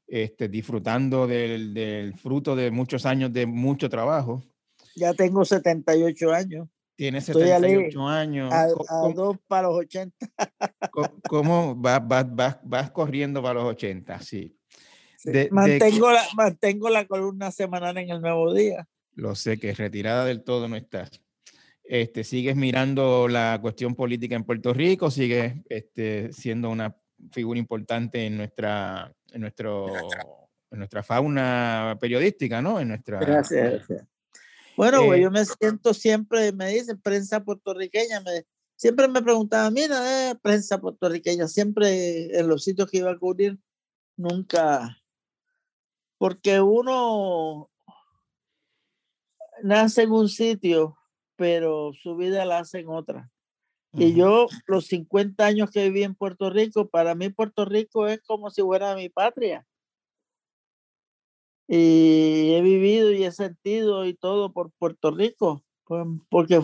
[0.09, 4.43] este, disfrutando del, del fruto de muchos años de mucho trabajo.
[4.97, 6.69] Ya tengo 78 años.
[6.99, 8.53] Ley- 78 años.
[8.53, 10.17] A, ¿Cómo- a dos para los 80.
[10.91, 14.21] ¿Cómo, cómo vas, vas, vas, vas corriendo para los 80?
[14.21, 14.59] Sí.
[15.19, 18.89] Sí, De- de- mantengo, la, mantengo la columna semanal en el Nuevo Día.
[19.15, 21.11] Lo sé que retirada del todo no estás.
[21.89, 26.97] Este, sigues mirando la cuestión política en Puerto Rico, sigues este, siendo una
[27.31, 29.87] figura importante en nuestra, en nuestro,
[30.71, 32.81] en nuestra fauna periodística, ¿no?
[32.81, 33.21] En nuestra.
[33.21, 33.71] Gracias.
[33.71, 34.09] gracias.
[34.77, 38.45] Bueno, Eh, yo me siento siempre, me dicen prensa puertorriqueña, me,
[38.77, 43.59] siempre me preguntaban, mira, eh, prensa puertorriqueña, siempre en los sitios que iba a cubrir,
[44.17, 44.99] nunca,
[46.19, 47.71] porque uno
[49.63, 50.99] nace en un sitio,
[51.37, 53.31] pero su vida la hace en otra.
[53.93, 58.21] Y yo, los 50 años que viví en Puerto Rico, para mí Puerto Rico es
[58.23, 59.67] como si fuera mi patria.
[61.67, 65.65] Y he vivido y he sentido y todo por Puerto Rico,
[66.29, 66.61] porque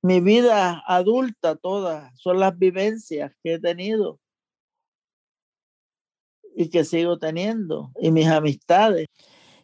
[0.00, 4.18] mi vida adulta toda son las vivencias que he tenido
[6.56, 9.06] y que sigo teniendo, y mis amistades.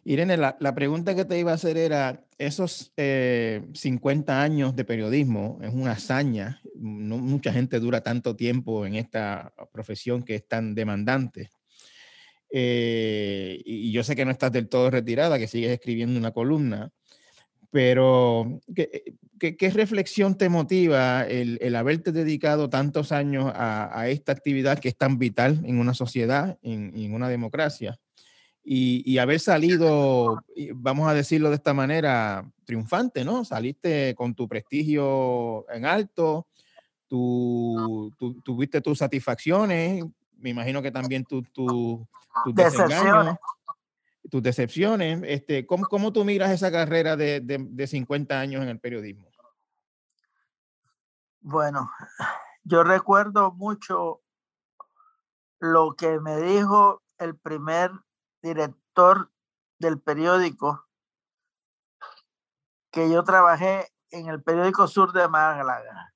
[0.07, 4.85] Irene, la, la pregunta que te iba a hacer era, esos eh, 50 años de
[4.85, 10.47] periodismo es una hazaña, no mucha gente dura tanto tiempo en esta profesión que es
[10.47, 11.49] tan demandante.
[12.51, 16.91] Eh, y yo sé que no estás del todo retirada, que sigues escribiendo una columna,
[17.71, 19.03] pero ¿qué,
[19.39, 24.79] qué- qué reflexión te motiva el, el haberte dedicado tantos años a, a esta actividad
[24.79, 27.99] que es tan vital en una sociedad, en, en una democracia?
[28.65, 30.43] Y, y haber salido,
[30.73, 33.45] vamos a decirlo de esta manera, triunfante, ¿no?
[33.45, 36.47] Saliste con tu prestigio en alto,
[37.07, 40.03] tu, tu- tuviste tus satisfacciones,
[40.37, 42.07] me imagino que también tu, tu-
[42.43, 43.35] tus Decepciones.
[44.31, 45.21] tus decepciones.
[45.27, 49.29] Este, ¿cómo, cómo tú miras esa carrera de, de, de 50 años en el periodismo?
[51.41, 51.91] Bueno,
[52.63, 54.23] yo recuerdo mucho
[55.59, 57.91] lo que me dijo el primer
[58.45, 59.31] director
[59.79, 60.87] del periódico,
[62.91, 66.13] que yo trabajé en el periódico Sur de Málaga,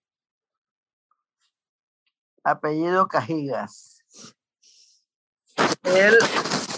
[2.44, 4.04] apellido Cajigas.
[5.84, 6.16] Él,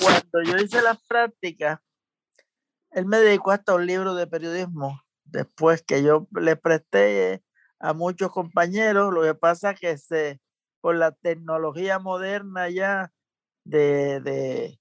[0.01, 1.79] cuando yo hice las prácticas,
[2.91, 7.43] él me dedicó hasta un libro de periodismo, después que yo le presté
[7.79, 10.39] a muchos compañeros, lo que pasa que se,
[10.79, 13.11] por la tecnología moderna ya
[13.63, 14.80] de, de,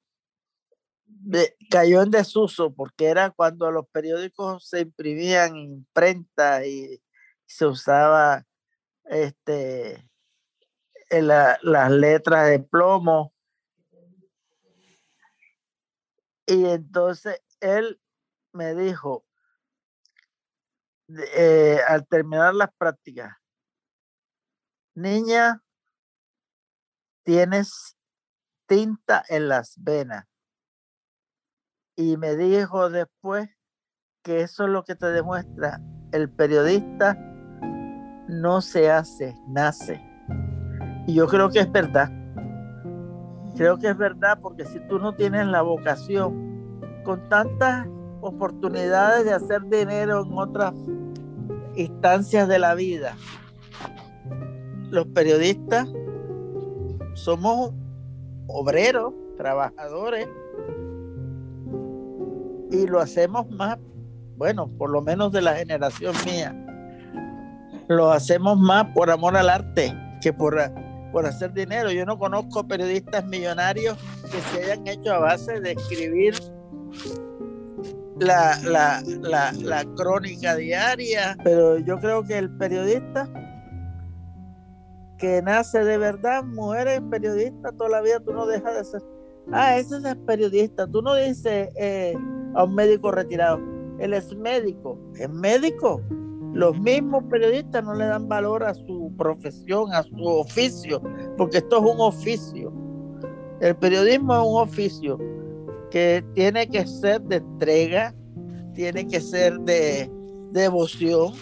[1.71, 7.03] cayó en desuso porque era cuando los periódicos se imprimían en imprenta y
[7.47, 8.47] se usaba
[9.05, 10.09] este,
[11.11, 13.35] las letras de plomo.
[16.47, 18.01] Y entonces él
[18.53, 19.25] me dijo,
[21.35, 23.37] eh, al terminar las prácticas,
[24.95, 25.63] niña,
[27.25, 27.97] tienes
[28.67, 30.30] tinta en las venas.
[32.01, 33.51] Y me dijo después
[34.25, 35.83] que eso es lo que te demuestra
[36.13, 37.15] el periodista
[38.27, 40.01] no se hace, nace.
[41.07, 42.11] Y yo creo que es verdad.
[43.55, 46.73] Creo que es verdad porque si tú no tienes la vocación
[47.05, 47.87] con tantas
[48.23, 50.73] oportunidades de hacer dinero en otras
[51.77, 53.15] instancias de la vida,
[54.89, 55.87] los periodistas
[57.13, 57.75] somos
[58.47, 60.27] obreros, trabajadores,
[62.71, 63.79] y lo hacemos más,
[64.37, 66.55] bueno, por lo menos de la generación mía,
[67.89, 70.57] lo hacemos más por amor al arte que por,
[71.13, 71.91] por hacer dinero.
[71.91, 73.99] Yo no conozco periodistas millonarios
[74.31, 76.35] que se hayan hecho a base de escribir
[78.21, 83.29] la, la, la, la crónica diaria, pero yo creo que el periodista
[85.19, 89.03] que nace de verdad, mujeres periodistas, toda la vida tú no dejas de ser.
[89.53, 90.87] Ah, ese es periodista.
[90.87, 92.15] Tú no dices eh,
[92.55, 93.61] a un médico retirado,
[93.99, 96.01] él es médico, es médico.
[96.53, 101.01] Los mismos periodistas no le dan valor a su profesión, a su oficio,
[101.37, 102.73] porque esto es un oficio.
[103.61, 105.19] El periodismo es un oficio
[105.91, 108.15] que tiene que ser de entrega,
[108.75, 110.11] tiene que ser de,
[110.53, 111.33] devoción.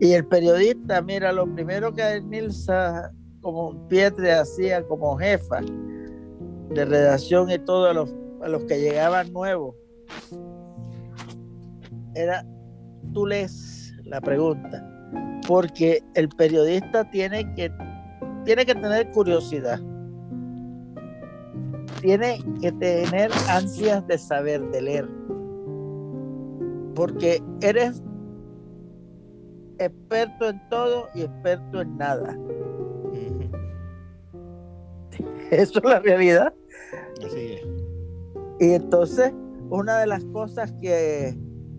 [0.00, 5.60] Y el periodista, mira, lo primero que Nilsa como Pietre hacía como jefa
[6.70, 9.74] de redacción y todo los, a los que llegaban nuevos,
[12.16, 12.44] era,
[13.12, 14.84] tú lees la pregunta,
[15.46, 17.70] porque el periodista tiene que,
[18.44, 19.78] tiene que tener curiosidad,
[22.00, 25.08] tiene que tener ansias de saber, de leer,
[26.94, 28.02] porque eres
[29.78, 32.36] experto en todo y experto en nada.
[35.50, 36.54] Eso es la realidad.
[37.24, 37.66] Así es.
[38.58, 39.32] Y entonces,
[39.70, 41.36] una de las cosas que,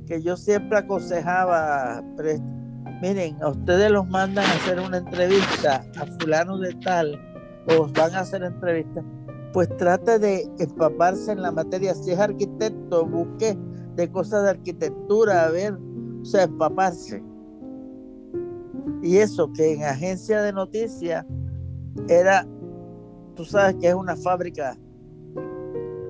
[0.08, 2.02] que yo siempre aconsejaba,
[3.02, 7.20] miren, a ustedes los mandan a hacer una entrevista a fulano de tal,
[7.70, 9.04] o van a hacer entrevistas,
[9.54, 11.94] pues trate de empaparse en la materia.
[11.94, 13.58] Si es arquitecto, busque
[13.96, 15.78] de cosas de arquitectura, a ver,
[16.22, 17.22] o sea, empaparse.
[19.04, 21.26] Y eso que en agencia de noticias
[22.08, 22.48] era
[23.38, 24.76] tú sabes que es una fábrica.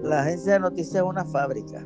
[0.01, 1.85] La agencia de noticias es una fábrica.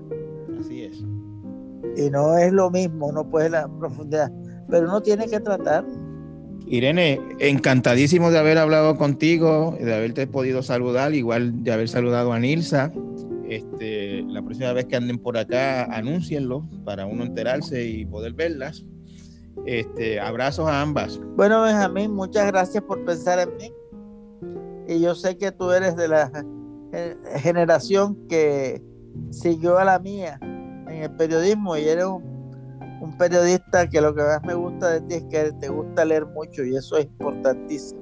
[1.98, 4.32] Y no es lo mismo, no puede la profundidad,
[4.70, 5.86] pero uno tiene que tratar.
[6.66, 12.40] Irene, encantadísimo de haber hablado contigo, de haberte podido saludar, igual de haber saludado a
[12.40, 12.92] Nilsa.
[13.50, 18.86] Este, la próxima vez que anden por acá, anúncienlo para uno enterarse y poder verlas.
[19.66, 21.20] Este, abrazos a ambas.
[21.36, 23.74] Bueno, Benjamín, muchas gracias por pensar en mí
[24.88, 26.32] y yo sé que tú eres de la
[27.38, 28.82] generación que
[29.30, 30.40] siguió a la mía
[31.04, 32.24] el periodismo y eres un,
[33.02, 36.26] un periodista que lo que más me gusta de ti es que te gusta leer
[36.28, 38.01] mucho y eso es importantísimo.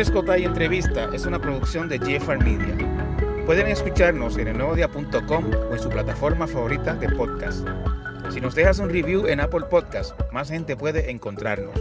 [0.00, 2.74] Torres Cotay Entrevista es una producción de GFR Media.
[3.44, 7.68] Pueden escucharnos en elnuevodia.com o en su plataforma favorita de podcast.
[8.30, 11.78] Si nos dejas un review en Apple Podcast, más gente puede encontrarnos.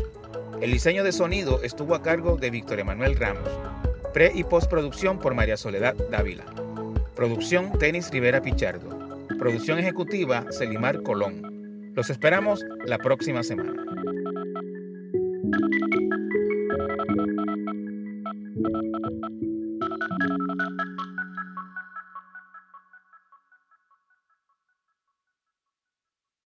[0.60, 3.50] El diseño de sonido estuvo a cargo de Víctor Emanuel Ramos.
[4.14, 6.44] Pre y postproducción por María Soledad Dávila.
[7.16, 9.18] Producción Tenis Rivera Pichardo.
[9.38, 11.94] Producción ejecutiva Celimar Colón.
[11.96, 13.89] Los esperamos la próxima semana.